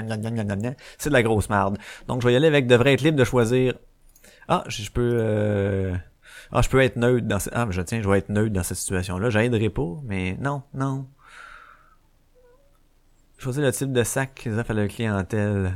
[0.98, 1.78] c'est de la grosse merde.
[2.08, 3.74] Donc, je vais y aller avec devrait être libre de choisir,
[4.48, 5.18] ah, je peux...
[5.20, 5.98] Euh
[6.52, 7.54] ah, je peux être neutre dans cette...
[7.56, 9.30] Ah, je tiens, je vais être neutre dans cette situation-là.
[9.30, 11.08] J'aiderai pas, mais non, non.
[13.38, 15.74] Choisir le type de sac qu'ils offrent à la clientèle.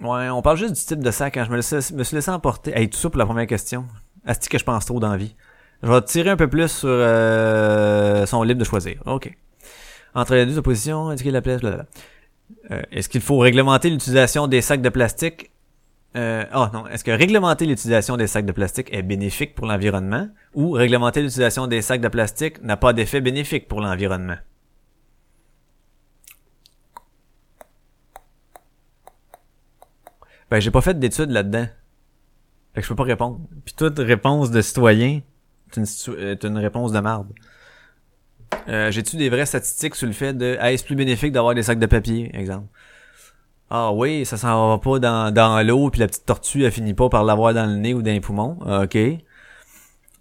[0.00, 1.36] Ouais, on parle juste du type de sac.
[1.36, 1.44] Hein.
[1.44, 1.56] Je me,
[1.96, 2.76] me suis laissé emporter.
[2.76, 3.86] Hey, tout ça pour la première question.
[4.26, 5.36] Est-ce que je pense trop d'envie?
[5.84, 9.00] Je vais tirer un peu plus sur euh, son libre de choisir.
[9.06, 9.32] OK.
[10.14, 11.60] Entre les deux oppositions, indiquer la place.
[11.62, 15.51] Euh, Est-ce qu'il faut réglementer l'utilisation des sacs de plastique
[16.14, 20.28] euh, oh non, est-ce que réglementer l'utilisation des sacs de plastique est bénéfique pour l'environnement
[20.54, 24.36] ou réglementer l'utilisation des sacs de plastique n'a pas d'effet bénéfique pour l'environnement?
[30.50, 31.66] Ben, j'ai pas fait d'études là-dedans.
[32.74, 33.40] Fait que je peux pas répondre.
[33.64, 35.22] Puis toute réponse de citoyen
[35.70, 35.86] est une,
[36.18, 37.32] est une réponse de marde.
[38.68, 41.78] Euh, J'ai-tu des vraies statistiques sur le fait de est-ce plus bénéfique d'avoir des sacs
[41.78, 42.66] de papier, exemple?
[43.74, 46.92] Ah oui, ça s'en va pas dans, dans l'eau, puis la petite tortue, elle finit
[46.92, 48.58] pas par l'avoir dans le nez ou dans les poumons.
[48.66, 48.94] Ah, OK.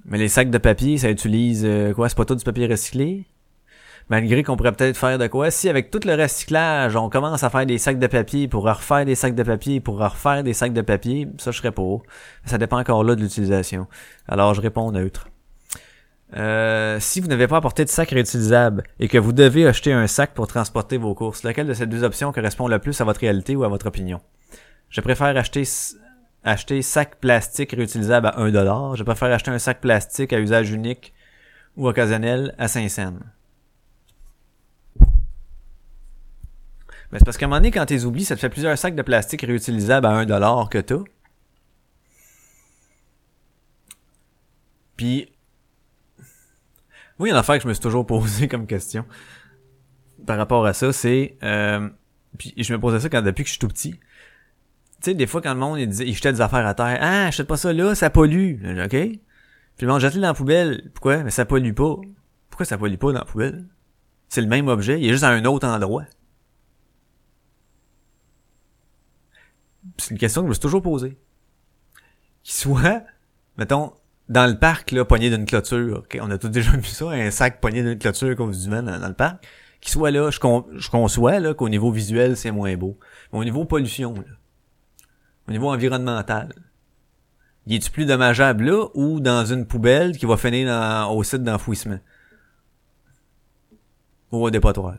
[0.05, 2.07] Mais les sacs de papier, ça utilise euh, quoi?
[2.07, 3.25] C'est pas tout du papier recyclé?
[4.07, 5.51] Malgré qu'on pourrait peut-être faire de quoi?
[5.51, 9.03] Si avec tout le recyclage, on commence à faire des sacs de papier pour refaire
[9.03, 12.03] des sacs de papier pour refaire des sacs de papier, ça je serais pour.
[12.45, 13.85] Ça dépend encore là de l'utilisation.
[14.29, 15.27] Alors je réponds neutre.
[16.34, 20.07] Euh, si vous n'avez pas apporté de sac réutilisable et que vous devez acheter un
[20.07, 23.19] sac pour transporter vos courses, laquelle de ces deux options correspond le plus à votre
[23.19, 24.21] réalité ou à votre opinion?
[24.89, 25.63] Je préfère acheter
[26.43, 28.95] acheter sac plastique réutilisable à 1$.
[28.95, 31.13] Je préfère acheter un sac plastique à usage unique
[31.77, 33.13] ou occasionnel à 5 cents.
[37.11, 38.95] Mais c'est parce qu'à un moment donné, quand tu oublies, ça te fait plusieurs sacs
[38.95, 41.03] de plastique réutilisables à 1$ que t'as.
[44.95, 45.32] Puis
[47.22, 49.05] oui, une affaire que je me suis toujours posé comme question
[50.26, 51.38] par rapport à ça, c'est...
[51.43, 51.89] Euh,
[52.38, 53.99] puis je me posais ça quand depuis que je suis tout petit.
[55.01, 57.26] sais, des fois, quand le monde, il, disait, il jetait des affaires à terre, «Ah,
[57.26, 58.55] achète pas ça là, ça pollue.»
[58.86, 58.89] OK?
[58.91, 59.19] Puis
[59.82, 60.91] le monde jette dans la poubelle.
[60.93, 61.24] Pourquoi?
[61.24, 61.95] Mais ça pollue pas.
[62.49, 63.65] Pourquoi ça pollue pas dans la poubelle?
[64.30, 66.05] C'est le même objet, il est juste à un autre endroit.
[69.97, 71.17] C'est une question que je me suis toujours posée.
[72.43, 73.03] Qu'il soit,
[73.57, 73.93] mettons,
[74.32, 75.99] dans le parc, là, pogné d'une clôture.
[75.99, 78.82] ok On a tous déjà vu ça, un sac pogné d'une clôture comme vous dans,
[78.82, 79.45] dans le parc.
[79.82, 82.97] Qu'il soit là, je, conçois là, qu'au niveau visuel, c'est moins beau.
[83.32, 84.23] Mais au niveau pollution, là,
[85.47, 86.53] au niveau environnemental,
[87.65, 91.99] il est-tu plus dommageable là ou dans une poubelle qui va finir au site d'enfouissement?
[94.32, 94.95] Ou au dépotoir?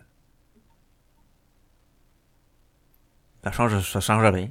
[3.44, 4.50] Ça change, ça change rien.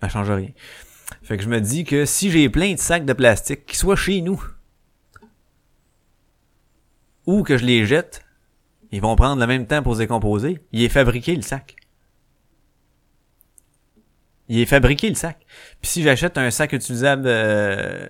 [0.00, 0.50] Ça change rien.
[1.22, 3.96] Fait que je me dis que si j'ai plein de sacs de plastique qui soient
[3.96, 4.42] chez nous,
[7.26, 8.24] ou que je les jette,
[8.90, 10.60] ils vont prendre le même temps pour se décomposer.
[10.72, 11.76] Il est fabriqué le sac.
[14.48, 15.36] Il est fabriqué le sac.
[15.82, 18.06] Puis si j'achète un sac utilisable, euh,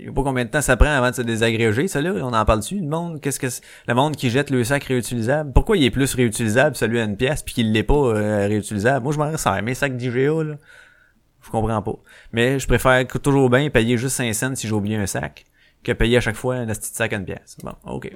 [0.00, 2.32] je sais pas combien de temps ça prend avant de se désagréger, ça là, on
[2.32, 2.78] en parle dessus.
[2.78, 3.48] Le monde, qu'est-ce que
[3.88, 7.16] le monde qui jette le sac réutilisable, pourquoi il est plus réutilisable celui à une
[7.16, 9.02] pièce puis qu'il l'est pas euh, réutilisable?
[9.02, 10.54] Moi je m'en ressens mes sacs d'IGA là.
[11.48, 11.94] Je comprends pas.
[12.32, 15.46] Mais je préfère toujours bien payer juste 5 cents si j'ai oublié un sac
[15.82, 17.56] que payer à chaque fois un petit sac à une pièce.
[17.62, 18.10] Bon, ok.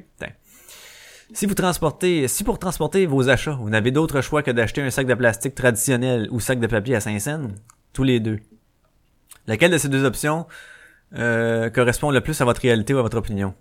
[1.32, 4.90] Si vous transportez, si pour transporter vos achats, vous n'avez d'autre choix que d'acheter un
[4.90, 7.48] sac de plastique traditionnel ou sac de papier à 5 cents,
[7.94, 8.38] tous les deux.
[9.46, 10.46] Laquelle de ces deux options
[11.14, 13.54] euh, correspond le plus à votre réalité ou à votre opinion?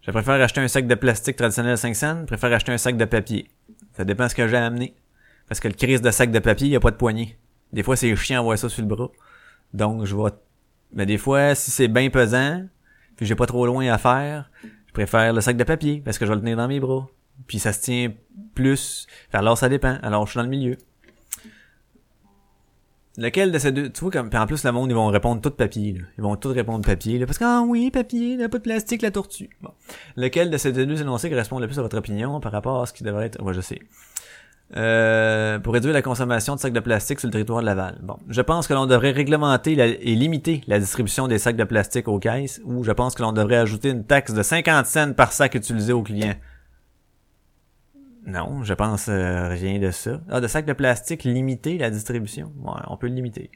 [0.00, 2.96] Je préfère acheter un sac de plastique traditionnel à 5 cents, préfère acheter un sac
[2.96, 3.50] de papier.
[3.92, 4.94] Ça dépend ce que j'ai amené.
[5.46, 7.38] Parce que le crise de sac de papier, il n'y a pas de poignée.
[7.72, 9.10] Des fois, c'est chiant voir ça sur le bras.
[9.74, 10.30] Donc, je vais...
[10.92, 12.64] Mais des fois, si c'est bien pesant,
[13.16, 14.50] puis j'ai pas trop loin à faire,
[14.86, 17.08] je préfère le sac de papier parce que je vais le tenir dans mes bras.
[17.46, 18.12] Puis ça se tient
[18.54, 19.06] plus.
[19.32, 19.98] Alors ça dépend.
[20.02, 20.76] Alors je suis dans le milieu.
[23.16, 25.50] Lequel de ces deux, tu vois comme, en plus le monde ils vont répondre tout
[25.50, 26.04] papier, là.
[26.16, 29.02] ils vont tous répondre papier, là, parce que ah oui papier, n'a pas de plastique
[29.02, 29.50] la tortue.
[29.60, 29.72] Bon.
[30.14, 32.92] Lequel de ces deux énoncés correspond le plus à votre opinion par rapport à ce
[32.92, 33.80] qui devrait être, moi je sais.
[34.76, 37.98] Euh, pour réduire la consommation de sacs de plastique sur le territoire de Laval.
[38.02, 42.06] Bon, je pense que l'on devrait réglementer et limiter la distribution des sacs de plastique
[42.06, 45.32] aux caisses, ou je pense que l'on devrait ajouter une taxe de 50 cents par
[45.32, 46.34] sac utilisé aux clients.
[48.26, 50.20] Non, je pense euh, rien de ça.
[50.28, 52.52] Ah, de sacs de plastique, limiter la distribution?
[52.60, 53.50] Ouais, on peut le limiter.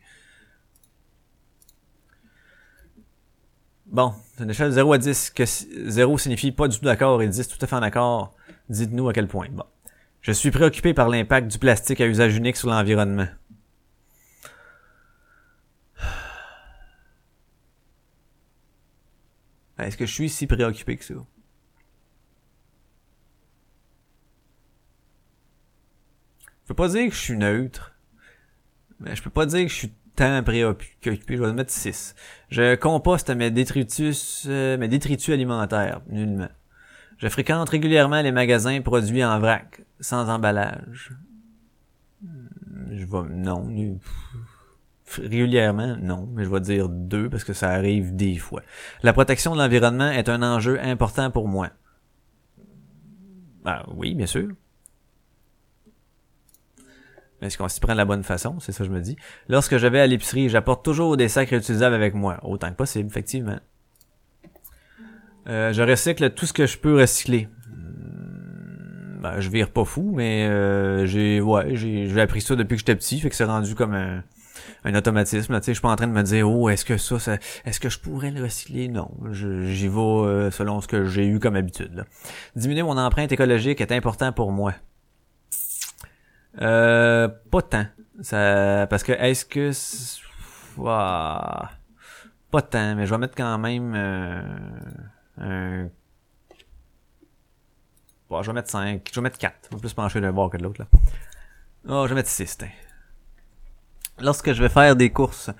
[3.85, 7.21] Bon, c'est une échelle de 0 à 10, que 0 signifie pas du tout d'accord
[7.21, 8.35] et 10 tout à fait en accord.
[8.71, 9.49] Dites-nous à quel point.
[9.53, 9.65] Bon.
[10.23, 13.27] Je suis préoccupé par l'impact du plastique à usage unique sur l'environnement.
[19.79, 21.15] Est-ce que je suis si préoccupé que ça?
[26.63, 27.93] Je peux pas dire que je suis neutre,
[29.01, 31.37] mais je peux pas dire que je suis tant préoccupé.
[31.37, 32.15] Je vais mettre 6.
[32.49, 36.49] Je composte mes détritus, euh, mes détritus alimentaires, nullement.
[37.23, 41.13] Je fréquente régulièrement les magasins produits en vrac, sans emballage.
[42.91, 43.73] Je vais, non,
[45.19, 48.63] régulièrement, non, mais je vais dire deux parce que ça arrive des fois.
[49.05, 51.71] La protection de l'environnement est un enjeu important pour moi.
[53.65, 54.49] Ah oui, bien sûr.
[57.41, 58.59] Est-ce qu'on s'y prend de la bonne façon?
[58.59, 59.17] C'est ça que je me dis.
[59.49, 63.09] Lorsque je vais à l'épicerie, j'apporte toujours des sacs réutilisables avec moi, autant que possible,
[63.09, 63.61] effectivement.
[65.49, 67.49] Euh, je recycle tout ce que je peux recycler.
[67.67, 72.81] Hmm, ben, je vire pas fou, mais euh, j'ai ouais, j'ai appris ça depuis que
[72.81, 74.23] j'étais petit, fait que c'est rendu comme un,
[74.85, 75.59] un automatisme.
[75.59, 77.39] Tu sais, je suis pas en train de me dire oh est-ce que ça, ça
[77.65, 78.89] est-ce que je pourrais le recycler?
[78.89, 81.95] Non, j'y vais euh, selon ce que j'ai eu comme habitude.
[81.95, 82.05] Là.
[82.55, 84.75] Diminuer mon empreinte écologique est important pour moi.
[86.61, 87.87] Euh, pas tant.
[88.21, 89.73] Ça, parce que est-ce que
[90.77, 93.95] pas tant, mais je vais mettre quand même.
[98.43, 99.09] Je vais mettre 5.
[99.09, 99.69] Je vais mettre 4.
[99.71, 100.83] Je vais plus pencher d'un bord que de l'autre.
[101.89, 102.59] Oh, je vais mettre 6.
[104.21, 105.51] Lorsque je vais faire des courses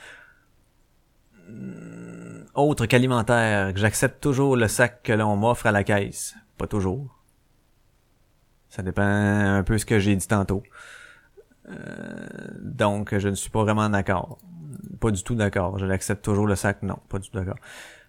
[1.49, 6.35] hmm, autres qu'alimentaires, j'accepte toujours le sac que l'on m'offre à la caisse.
[6.59, 7.19] Pas toujours.
[8.69, 10.63] Ça dépend un peu ce que j'ai dit tantôt.
[11.69, 12.27] Euh,
[12.59, 14.39] donc, je ne suis pas vraiment d'accord.
[15.01, 15.79] Pas du tout d'accord.
[15.79, 16.83] Je l'accepte toujours le sac.
[16.83, 17.59] Non, pas du tout d'accord.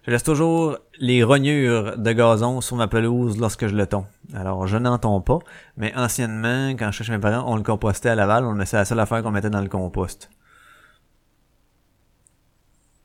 [0.06, 4.04] Je laisse toujours les rognures de gazon sur ma pelouse lorsque je le tombe.
[4.34, 5.38] Alors, je n'en tombe pas,
[5.78, 8.84] mais anciennement, quand je cherchais mes parents, on le compostait à Laval, on c'est la
[8.84, 10.30] seule affaire qu'on mettait dans le compost.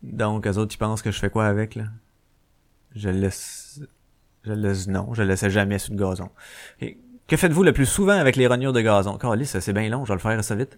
[0.03, 1.85] Donc, eux autres, ils pensent que je fais quoi avec, là?
[2.95, 3.81] Je le laisse...
[4.43, 4.87] Je le laisse...
[4.87, 6.29] Non, je le laissais jamais sur le gazon.
[6.81, 6.97] Et
[7.27, 9.17] Que faites-vous le plus souvent avec les rognures de gazon?
[9.45, 10.77] ça c'est bien long, je vais le faire assez vite.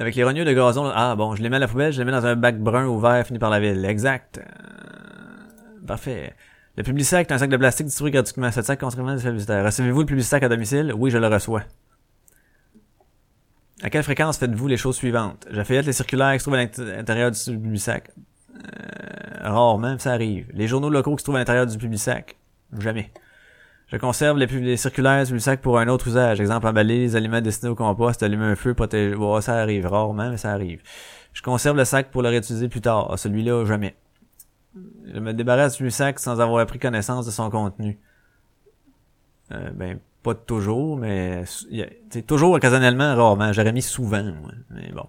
[0.00, 2.06] Avec les rognures de gazon, ah bon, je les mets à la poubelle, je les
[2.06, 3.84] mets dans un bac brun ou vert fini par la ville.
[3.84, 4.38] Exact.
[4.38, 6.34] Euh, parfait.
[6.78, 8.50] Le Publisac est un sac de plastique distribué gratuitement.
[8.50, 9.62] Cet sac constamment des publicitaires.
[9.62, 10.94] Recevez-vous le Publisac à domicile?
[10.96, 11.64] Oui, je le reçois.
[13.82, 15.46] À quelle fréquence faites-vous les choses suivantes?
[15.50, 18.10] J'affaire les circulaires qui se trouvent à l'intérieur du Publisac.
[18.54, 20.46] Euh, rarement, ça arrive.
[20.54, 22.38] Les journaux locaux qui se trouvent à l'intérieur du Publisac.
[22.78, 23.12] Jamais.
[23.90, 26.40] Je conserve les, circulaires du sac pour un autre usage.
[26.40, 29.16] Exemple, emballer les aliments destinés au compost, allumer un feu, protéger.
[29.16, 30.80] Bon, ça arrive rarement, mais ça arrive.
[31.32, 33.08] Je conserve le sac pour le réutiliser plus tard.
[33.10, 33.96] Ah, celui-là, jamais.
[35.12, 37.98] Je me débarrasse du sac sans avoir pris connaissance de son contenu.
[39.50, 41.42] Euh, ben, pas toujours, mais
[42.10, 43.52] c'est toujours occasionnellement, rarement.
[43.52, 44.32] J'aurais mis souvent,
[44.70, 45.08] mais bon.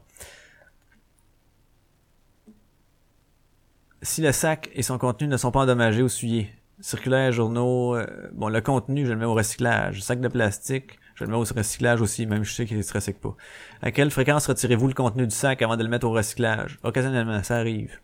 [4.01, 6.49] Si le sac et son contenu ne sont pas endommagés ou souillés,
[6.81, 10.01] circulaire, journaux, euh, bon, le contenu, je le mets au recyclage.
[10.01, 13.19] sac de plastique, je le mets au recyclage aussi, même je sais qu'il se recycle
[13.19, 13.35] pas.
[13.81, 16.79] À quelle fréquence retirez-vous le contenu du sac avant de le mettre au recyclage?
[16.83, 17.99] Occasionnellement, ça arrive.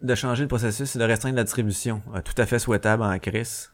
[0.00, 2.02] De changer le processus et de restreindre la distribution.
[2.14, 3.72] Euh, tout à fait souhaitable en crise.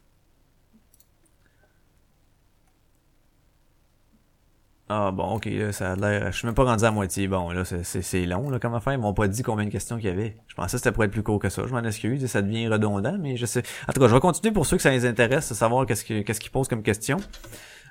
[4.90, 6.30] Ah bon, ok, là, ça a l'air.
[6.30, 7.26] Je suis même pas rendu à moitié.
[7.26, 8.92] Bon, là, c'est long, là, comment faire?
[8.92, 10.36] Ils m'ont pas dit combien de questions qu'il y avait.
[10.46, 11.62] Je pensais que c'était pour être plus court que ça.
[11.66, 13.62] Je m'en excuse, ça devient redondant, mais je sais.
[13.88, 16.04] En tout cas, je vais continuer pour ceux que ça les intéresse, de savoir qu'est-ce
[16.04, 17.16] qu'ils posent comme question.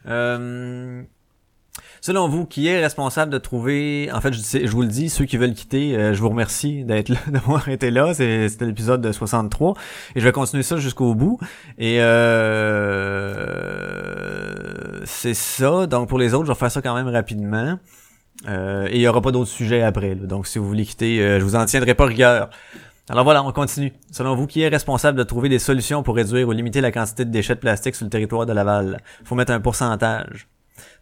[0.06, 1.04] Euh...
[2.02, 5.38] Selon vous, qui est responsable de trouver, en fait, je, vous le dis, ceux qui
[5.38, 8.14] veulent quitter, euh, je vous remercie d'être là, d'avoir été là.
[8.14, 9.74] C'était l'épisode de 63
[10.16, 11.40] et je vais continuer ça jusqu'au bout.
[11.78, 13.64] Et euh,
[15.04, 15.88] c'est ça.
[15.88, 17.78] Donc pour les autres, je vais faire ça quand même rapidement.
[18.48, 20.16] Euh, et il y aura pas d'autres sujets après.
[20.16, 22.50] Donc si vous voulez quitter, je vous en tiendrai pas rigueur.
[23.10, 23.92] Alors voilà, on continue.
[24.12, 27.26] Selon vous, qui est responsable de trouver des solutions pour réduire ou limiter la quantité
[27.26, 29.02] de déchets de plastique sur le territoire de Laval?
[29.26, 30.48] Faut mettre un pourcentage.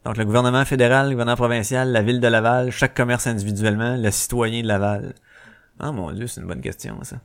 [0.03, 4.09] Donc le gouvernement fédéral, le gouvernement provincial, la ville de Laval, chaque commerce individuellement, le
[4.09, 5.13] citoyen de Laval.
[5.79, 7.17] Ah mon dieu, c'est une bonne question ça.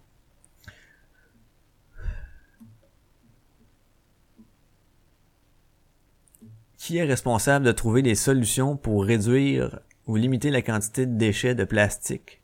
[6.86, 11.56] Qui est responsable de trouver des solutions pour réduire ou limiter la quantité de déchets
[11.56, 12.40] de plastique?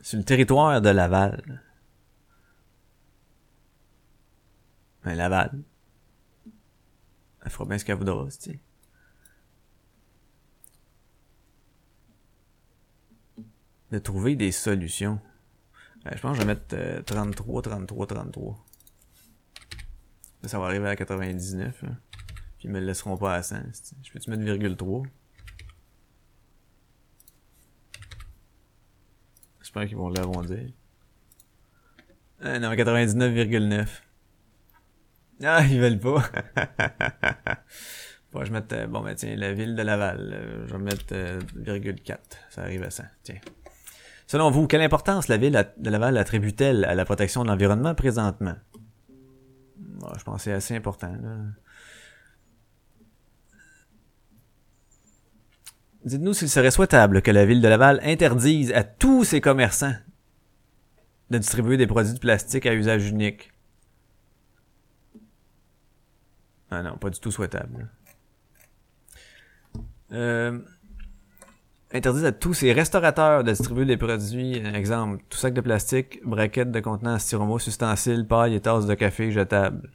[0.00, 1.62] Sur le territoire de Laval.
[5.04, 5.62] Un Laval.
[7.44, 8.26] Elle fera bien ce qu'elle voudra,
[13.90, 15.20] De trouver des solutions.
[16.08, 18.64] Euh, je pense que je vais mettre 33, 33, 33.
[20.44, 21.80] ça va arriver à 99.
[21.80, 21.90] Puis
[22.64, 23.56] ils me le laisseront pas à 100.
[24.02, 25.02] Je peux-tu mettre virgule 3?
[29.60, 30.70] J'espère qu'ils vont l'arrondir.
[32.42, 33.86] Euh, non, 99,9.
[35.42, 36.22] Ah, ils veulent pas.
[38.32, 40.32] bon, je mettre, euh, bon, ben tiens, la ville de Laval.
[40.32, 42.38] Euh, je vais mettre euh, virgule 4.
[42.50, 43.04] Ça arrive à ça.
[43.22, 43.40] Tiens.
[44.28, 48.56] Selon vous, quelle importance la ville de Laval attribue-t-elle à la protection de l'environnement présentement?
[50.16, 51.16] je pense que c'est assez important.
[56.04, 59.94] Dites-nous s'il serait souhaitable que la ville de Laval interdise à tous ses commerçants
[61.30, 63.50] de distribuer des produits de plastique à usage unique.
[66.70, 67.90] Ah non, pas du tout souhaitable.
[70.12, 70.60] Euh,
[71.92, 76.70] interdit à tous ces restaurateurs de distribuer des produits, exemple, tout sac de plastique, braquettes
[76.70, 79.90] de contenants styromousse, ustensiles, paille et tasses de café jetables.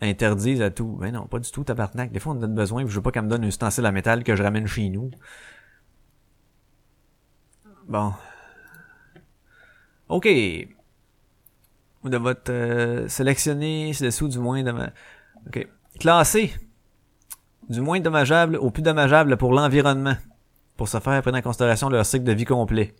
[0.00, 0.96] Interdisent à tout.
[0.98, 2.10] Ben non, pas du tout, tabarnak.
[2.10, 4.24] Des fois, on a besoin, je veux pas qu'elle me donne un ustensile à métal
[4.24, 5.10] que je ramène chez nous.
[7.86, 8.12] Bon.
[10.08, 10.26] OK
[12.08, 14.72] de votre euh, sélectionner ci-dessous du moins de
[15.46, 15.68] OK.
[15.98, 16.54] Classer
[17.68, 20.16] du moins dommageable au plus dommageable pour l'environnement
[20.80, 22.94] pour se faire prendre en considération leur cycle de vie complet.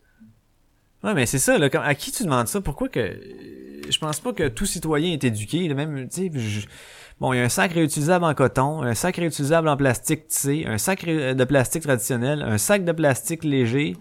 [1.03, 2.61] Ouais, mais c'est ça, là, à qui tu demandes ça?
[2.61, 3.19] Pourquoi que...
[3.89, 6.67] Je pense pas que tout citoyen est éduqué, même, tu sais,
[7.19, 10.67] bon, il y a un sac réutilisable en coton, un sac réutilisable en plastique tissé,
[10.67, 13.97] un sac de plastique traditionnel, un sac de plastique léger,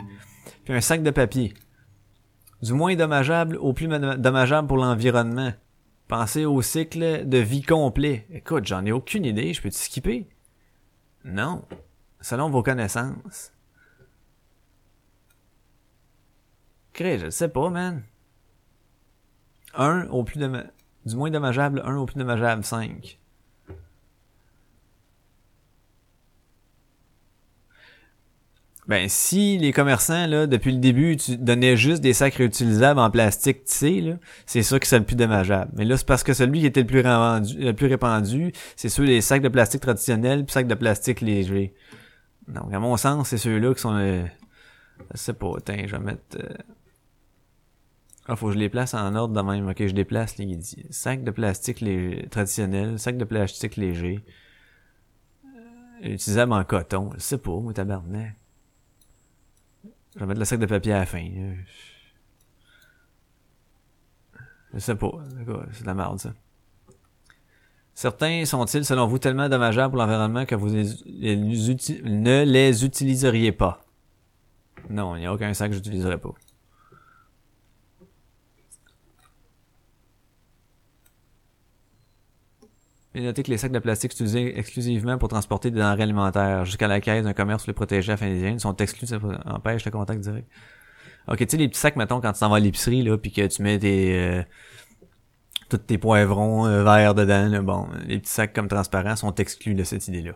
[0.66, 1.54] puis un sac de papier
[2.62, 5.54] du moins dommageable au plus dommageable pour l'environnement.
[6.10, 8.28] Pensez au cycle de vie complet.
[8.30, 10.28] Écoute, j'en ai aucune idée, je peux te skipper?
[11.24, 11.64] Non.
[12.20, 13.54] Selon vos connaissances.
[17.00, 18.02] Crée, je sais pas, man.
[19.74, 23.18] Un au plus du moins dommageable, un au plus dommageable, 5.
[28.88, 33.10] Ben, si les commerçants, là, depuis le début, tu donnais juste des sacs réutilisables en
[33.10, 35.72] plastique tissé, là, c'est sûr que c'est le plus dommageable.
[35.76, 38.90] Mais là, c'est parce que celui qui était le plus répandu, le plus répandu, c'est
[38.90, 41.74] ceux les sacs de plastique traditionnels puis sacs de plastique légers.
[42.50, 44.26] Donc, à mon sens, c'est ceux-là qui sont le...
[45.14, 46.38] Je sais pas, tiens, je vais mettre...
[46.38, 46.58] Euh...
[48.32, 49.68] Ah, faut que je les place en ordre de même.
[49.68, 50.60] Ok, je déplace les
[50.92, 54.24] sacs de plastique léger, traditionnels, sacs de plastique léger,
[55.46, 57.10] euh, utilisables en coton.
[57.16, 58.36] Je sais pas, moi, tabarnak.
[60.14, 61.28] Je vais mettre le sac de papier à la fin.
[64.76, 65.12] Je sais pas.
[65.72, 66.34] C'est de la merde, ça.
[67.96, 73.84] Certains sont-ils, selon vous, tellement dommageables pour l'environnement que vous ne les utiliseriez pas?
[74.88, 76.34] Non, il n'y a aucun sac que j'utiliserai pas.
[83.16, 86.88] Et notez que les sacs de plastique utilisés exclusivement pour transporter des denrées alimentaires jusqu'à
[86.88, 90.22] la caisse d'un commerce ou les protéger afin des sont exclus, ça empêche le contact
[90.22, 90.48] direct.
[91.28, 93.32] Ok, tu sais, les petits sacs, mettons, quand tu t'en vas à l'épicerie, là, puis
[93.32, 94.14] que tu mets des...
[94.14, 94.44] Euh,
[95.70, 99.76] tous tes poivrons euh, verts dedans, là, bon, les petits sacs comme transparents sont exclus
[99.76, 100.32] de cette idée-là.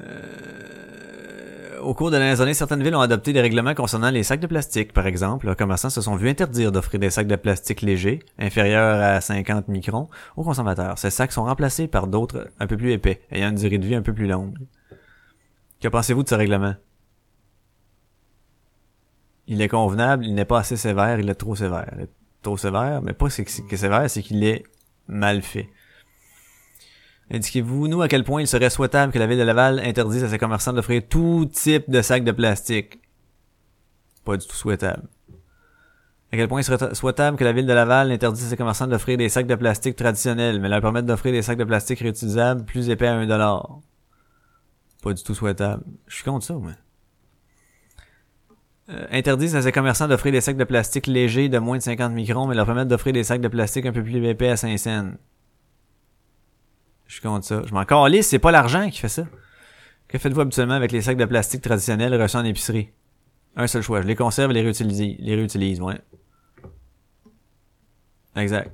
[0.00, 4.40] Euh au cours de dernières années, certaines villes ont adopté des règlements concernant les sacs
[4.40, 4.92] de plastique.
[4.92, 9.00] Par exemple, les commerçants se sont vus interdire d'offrir des sacs de plastique légers, inférieurs
[9.00, 10.98] à 50 microns, aux consommateurs.
[10.98, 13.94] Ces sacs sont remplacés par d'autres un peu plus épais, ayant une durée de vie
[13.94, 14.58] un peu plus longue.
[15.80, 16.74] Que pensez-vous de ce règlement?
[19.46, 21.88] Il est convenable, il n'est pas assez sévère, il est trop sévère.
[21.96, 22.10] Il est
[22.42, 24.64] trop sévère, mais pas que c'est sévère, c'est qu'il est
[25.06, 25.68] mal fait.
[27.30, 30.28] Indiquez-vous, nous, à quel point il serait souhaitable que la ville de Laval interdise à
[30.28, 33.00] ses commerçants d'offrir tout type de sacs de plastique.
[34.24, 35.08] Pas du tout souhaitable.
[36.32, 38.86] À quel point il serait souhaitable que la ville de Laval interdise à ses commerçants
[38.86, 42.64] d'offrir des sacs de plastique traditionnels, mais leur permettre d'offrir des sacs de plastique réutilisables
[42.64, 43.80] plus épais à un dollar?
[45.02, 45.84] Pas du tout souhaitable.
[46.06, 46.72] Je suis contre ça, moi.
[48.88, 52.12] Euh, interdisent à ses commerçants d'offrir des sacs de plastique légers de moins de 50
[52.12, 54.78] microns, mais leur permettre d'offrir des sacs de plastique un peu plus épais à 5
[54.78, 55.10] cents.
[57.06, 57.62] Je suis contre ça.
[57.66, 59.24] Je m'en calisse, c'est pas l'argent qui fait ça.
[60.08, 62.90] Que faites-vous habituellement avec les sacs de plastique traditionnels reçus en épicerie?
[63.56, 64.02] Un seul choix.
[64.02, 65.16] Je les conserve et les réutilise.
[65.18, 65.98] Les réutilise, ouais.
[68.36, 68.70] Exact.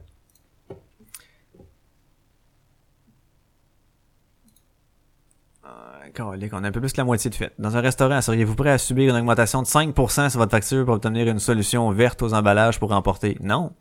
[6.20, 7.52] on a un peu plus que la moitié de fait.
[7.58, 10.94] Dans un restaurant, seriez-vous prêt à subir une augmentation de 5% sur votre facture pour
[10.94, 13.38] obtenir une solution verte aux emballages pour remporter?
[13.40, 13.72] Non.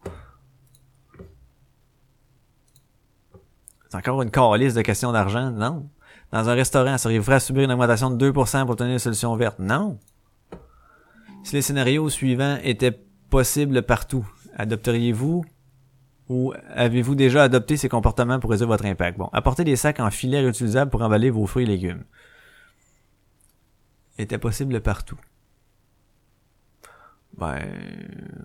[3.92, 5.52] C'est encore une calice de questions d'argent?
[5.52, 5.89] Non?
[6.32, 9.36] Dans un restaurant, seriez-vous prêt à subir une augmentation de 2% pour obtenir une solution
[9.36, 9.60] verte?
[9.60, 10.00] Non.
[11.44, 12.98] Si les scénarios suivants étaient
[13.30, 14.26] possibles partout,
[14.56, 15.44] adopteriez-vous
[16.30, 19.18] ou avez-vous déjà adopté ces comportements pour réduire votre impact?
[19.18, 22.06] Bon, apporter des sacs en filet réutilisables pour emballer vos fruits et légumes.
[24.18, 25.20] Était possible partout.
[27.38, 27.60] Ben,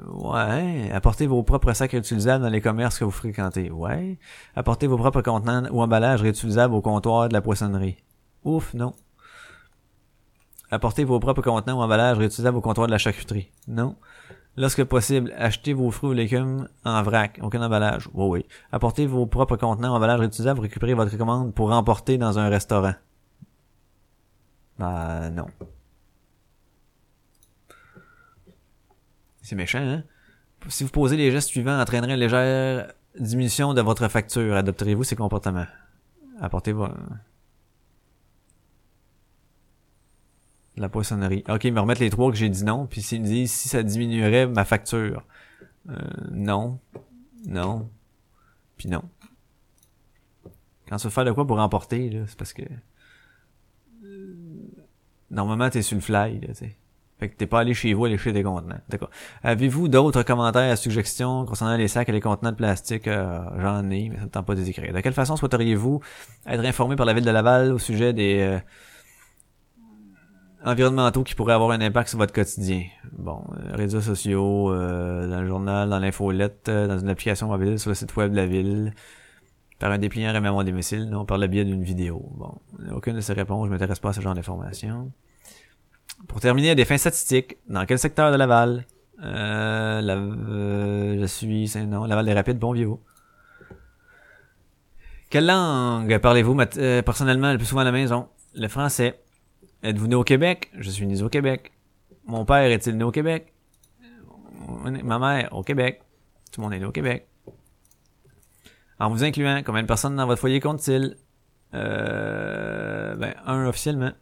[0.09, 0.91] ouais.
[0.93, 3.70] Apportez vos propres sacs réutilisables dans les commerces que vous fréquentez.
[3.70, 4.18] Ouais.
[4.55, 7.97] Apportez vos propres contenants ou emballages réutilisables au comptoir de la poissonnerie.
[8.45, 8.95] Ouf, non.
[10.70, 13.51] Apportez vos propres contenants ou emballages réutilisables au comptoir de la charcuterie.
[13.68, 13.97] Non.
[14.57, 18.09] Lorsque possible, achetez vos fruits ou légumes en vrac, aucun emballage.
[18.14, 18.47] Oui, oui.
[18.72, 22.95] Apportez vos propres contenants ou emballages réutilisables, récupérez votre commande pour emporter dans un restaurant.
[24.78, 25.47] Ben, non.
[29.47, 30.03] C'est méchant, hein?
[30.66, 34.57] Si vous posez les gestes suivants, entraînerait une légère diminution de votre facture.
[34.57, 35.68] Adopterez-vous ces comportements?
[36.40, 36.88] Apportez vous
[40.76, 41.44] La poissonnerie.
[41.49, 43.84] Ok, me remettre les trois que j'ai dit non, puis s'ils me disent si ça
[43.84, 45.22] diminuerait ma facture.
[45.90, 45.94] Euh,
[46.32, 46.80] non.
[47.47, 47.88] Non.
[48.76, 49.05] Puis non.
[50.88, 52.62] Quand tu veux faire de quoi pour remporter, là, c'est parce que...
[54.03, 54.34] Euh,
[55.30, 56.76] normalement, t'es sur le fly, là, tu sais.
[57.18, 58.78] Fait que t'es pas allé chez vous aller chez des contenants.
[58.90, 59.08] D'accord.
[59.42, 63.08] Avez-vous d'autres commentaires, suggestions concernant les sacs et les contenants de plastique?
[63.08, 64.92] Euh, j'en ai, mais ça ne tente pas de écrire.
[64.92, 66.00] De quelle façon souhaiteriez-vous
[66.46, 68.58] être informé par la ville de Laval au sujet des euh,
[70.62, 72.82] environnementaux qui pourraient avoir un impact sur votre quotidien?
[73.16, 77.94] Bon, euh, réseaux sociaux, dans le journal, dans l'infolette, dans une application mobile, sur le
[77.94, 78.92] site web de la ville,
[79.78, 82.30] par un dépliant à mon domicile, non, par le biais d'une vidéo.
[82.34, 82.58] Bon,
[82.94, 85.10] aucune de ces réponses, je m'intéresse pas à ce genre d'informations.
[86.29, 87.57] Pour terminer, des fins statistiques.
[87.68, 88.85] Dans quel secteur de Laval?
[89.22, 92.91] Euh, la, euh, je suis, non, Laval des Rapides, bon vieux.
[95.31, 98.29] Quelle langue parlez-vous euh, personnellement le plus souvent à la maison?
[98.55, 99.20] Le français.
[99.83, 100.70] Êtes-vous né au Québec?
[100.79, 101.72] Je suis né au Québec.
[102.27, 103.53] Mon père est-il né au Québec?
[105.05, 106.03] Ma mère, au Québec.
[106.53, 107.29] Tout le monde est né au Québec.
[108.99, 111.16] En vous incluant, combien de personnes dans votre foyer compte-t-il?
[111.74, 114.12] Euh, ben, un officiellement.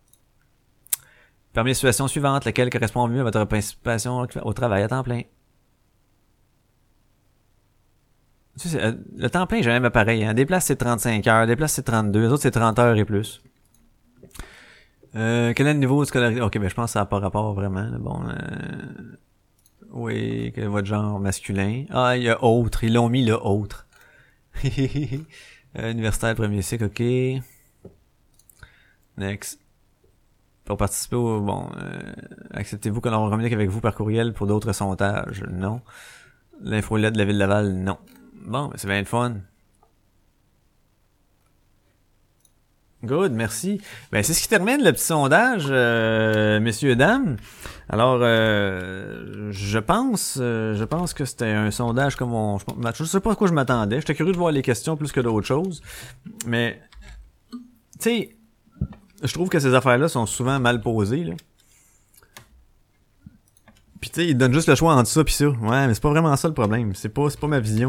[1.55, 5.23] Parmi les situations suivantes, laquelle correspond mieux à votre participation au travail à temps plein?
[8.59, 10.25] Tu sais, euh, le temps plein, même pareil.
[10.25, 10.35] Hein.
[10.35, 11.47] Des places, c'est 35 heures.
[11.47, 12.21] Des places, c'est 32.
[12.21, 13.41] Les autres, c'est 30 heures et plus.
[15.15, 16.41] Euh, quel est le niveau de scolarité?
[16.41, 17.89] Ok, ben je pense que ça n'a pas rapport vraiment.
[18.01, 19.17] Bon, euh...
[19.93, 21.85] Oui, quel est votre genre masculin?
[21.91, 22.83] Ah, il y a autre.
[22.83, 23.87] Ils l'ont mis le autre.
[25.77, 27.03] Euh, universitaire premier cycle, ok.
[29.17, 29.64] Next.
[30.65, 31.41] Pour participer au...
[31.41, 32.12] Bon, euh,
[32.53, 35.45] acceptez-vous que l'on communique avec vous par courriel pour d'autres sondages?
[35.51, 35.81] Non.
[36.62, 37.75] L'infolette de la ville de Laval?
[37.75, 37.99] Non.
[38.47, 39.37] Bon, c'est bien le fun.
[43.05, 43.81] Good, merci.
[44.12, 47.37] Ben, c'est ce qui termine le petit sondage, euh, messieurs et dames.
[47.89, 53.21] Alors, euh, je pense, euh, je pense que c'était un sondage comme on, je, sais
[53.21, 54.01] pas à quoi je m'attendais.
[54.01, 55.83] J'étais curieux de voir les questions plus que d'autres choses,
[56.47, 56.81] mais
[57.53, 57.59] tu
[58.01, 58.37] sais,
[59.25, 61.25] je trouve que ces affaires-là sont souvent mal posées.
[61.25, 61.35] Là.
[64.01, 65.49] Puis tu sais, ils donnent juste le choix entre ça puis ça.
[65.49, 66.95] Ouais, mais c'est pas vraiment ça le problème.
[66.95, 67.89] C'est pas, pas ma vision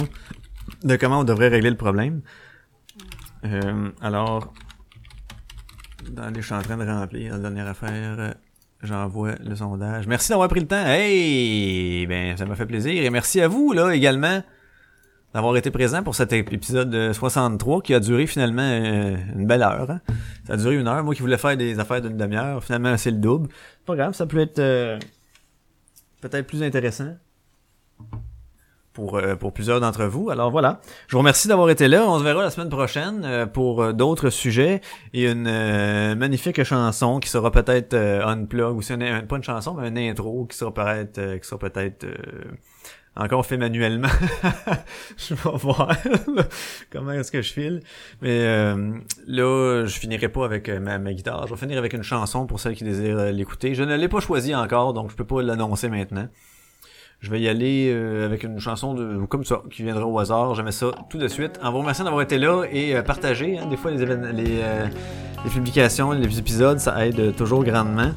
[0.83, 2.21] de comment on devrait régler le problème.
[3.43, 4.53] Euh, alors,
[6.35, 8.35] je suis en train de remplir la dernière affaire.
[8.81, 10.07] J'envoie le sondage.
[10.07, 10.85] Merci d'avoir pris le temps.
[10.85, 12.05] Hey!
[12.07, 13.03] Ben, ça m'a fait plaisir.
[13.03, 14.41] Et merci à vous, là, également,
[15.35, 19.91] d'avoir été présent pour cet épisode 63 qui a duré finalement euh, une belle heure.
[19.91, 19.99] Hein.
[20.47, 21.03] Ça a duré une heure.
[21.03, 23.49] Moi qui voulais faire des affaires d'une demi-heure, finalement, c'est le double.
[23.85, 24.97] Pas grave, ça peut être euh,
[26.21, 27.17] peut-être plus intéressant
[28.93, 30.29] pour, euh, pour plusieurs d'entre vous.
[30.29, 32.05] Alors voilà, je vous remercie d'avoir été là.
[32.07, 34.79] On se verra la semaine prochaine euh, pour euh, d'autres sujets
[35.13, 39.97] et une magnifique chanson qui sera peut-être unplug ou c'est pas une chanson mais une
[39.97, 42.05] intro qui sera peut-être qui sera peut-être
[43.15, 44.09] encore fait manuellement.
[45.17, 45.95] je vais voir
[46.91, 47.81] comment est-ce que je file.
[48.21, 48.43] Mais
[49.27, 51.47] là, je finirai pas avec ma, ma, guitare.
[51.47, 53.73] Je vais finir avec une chanson pour celles qui désirent l'écouter.
[53.73, 56.27] Je ne l'ai pas choisie encore, donc je peux pas l'annoncer maintenant.
[57.25, 60.53] Je vais y aller euh, avec une chanson de comme ça, qui viendra au hasard.
[60.53, 61.59] J'aimais ça tout de suite.
[61.63, 63.57] En vous remerciant d'avoir été là et euh, partagé.
[63.57, 64.85] Hein, des fois, les, les, euh,
[65.43, 68.11] les, publications, les épisodes, ça aide toujours grandement.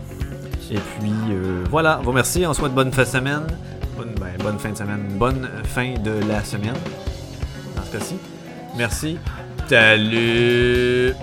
[0.70, 1.12] Et puis,
[1.70, 2.00] voilà.
[2.02, 2.44] Vous remercie.
[2.44, 3.46] On souhaite bonne fin de semaine.
[4.38, 5.06] Bonne, fin de semaine.
[5.12, 6.74] Bonne fin de la semaine.
[7.76, 8.16] Dans ce cas-ci.
[8.76, 9.18] Merci.
[9.68, 11.14] Salut!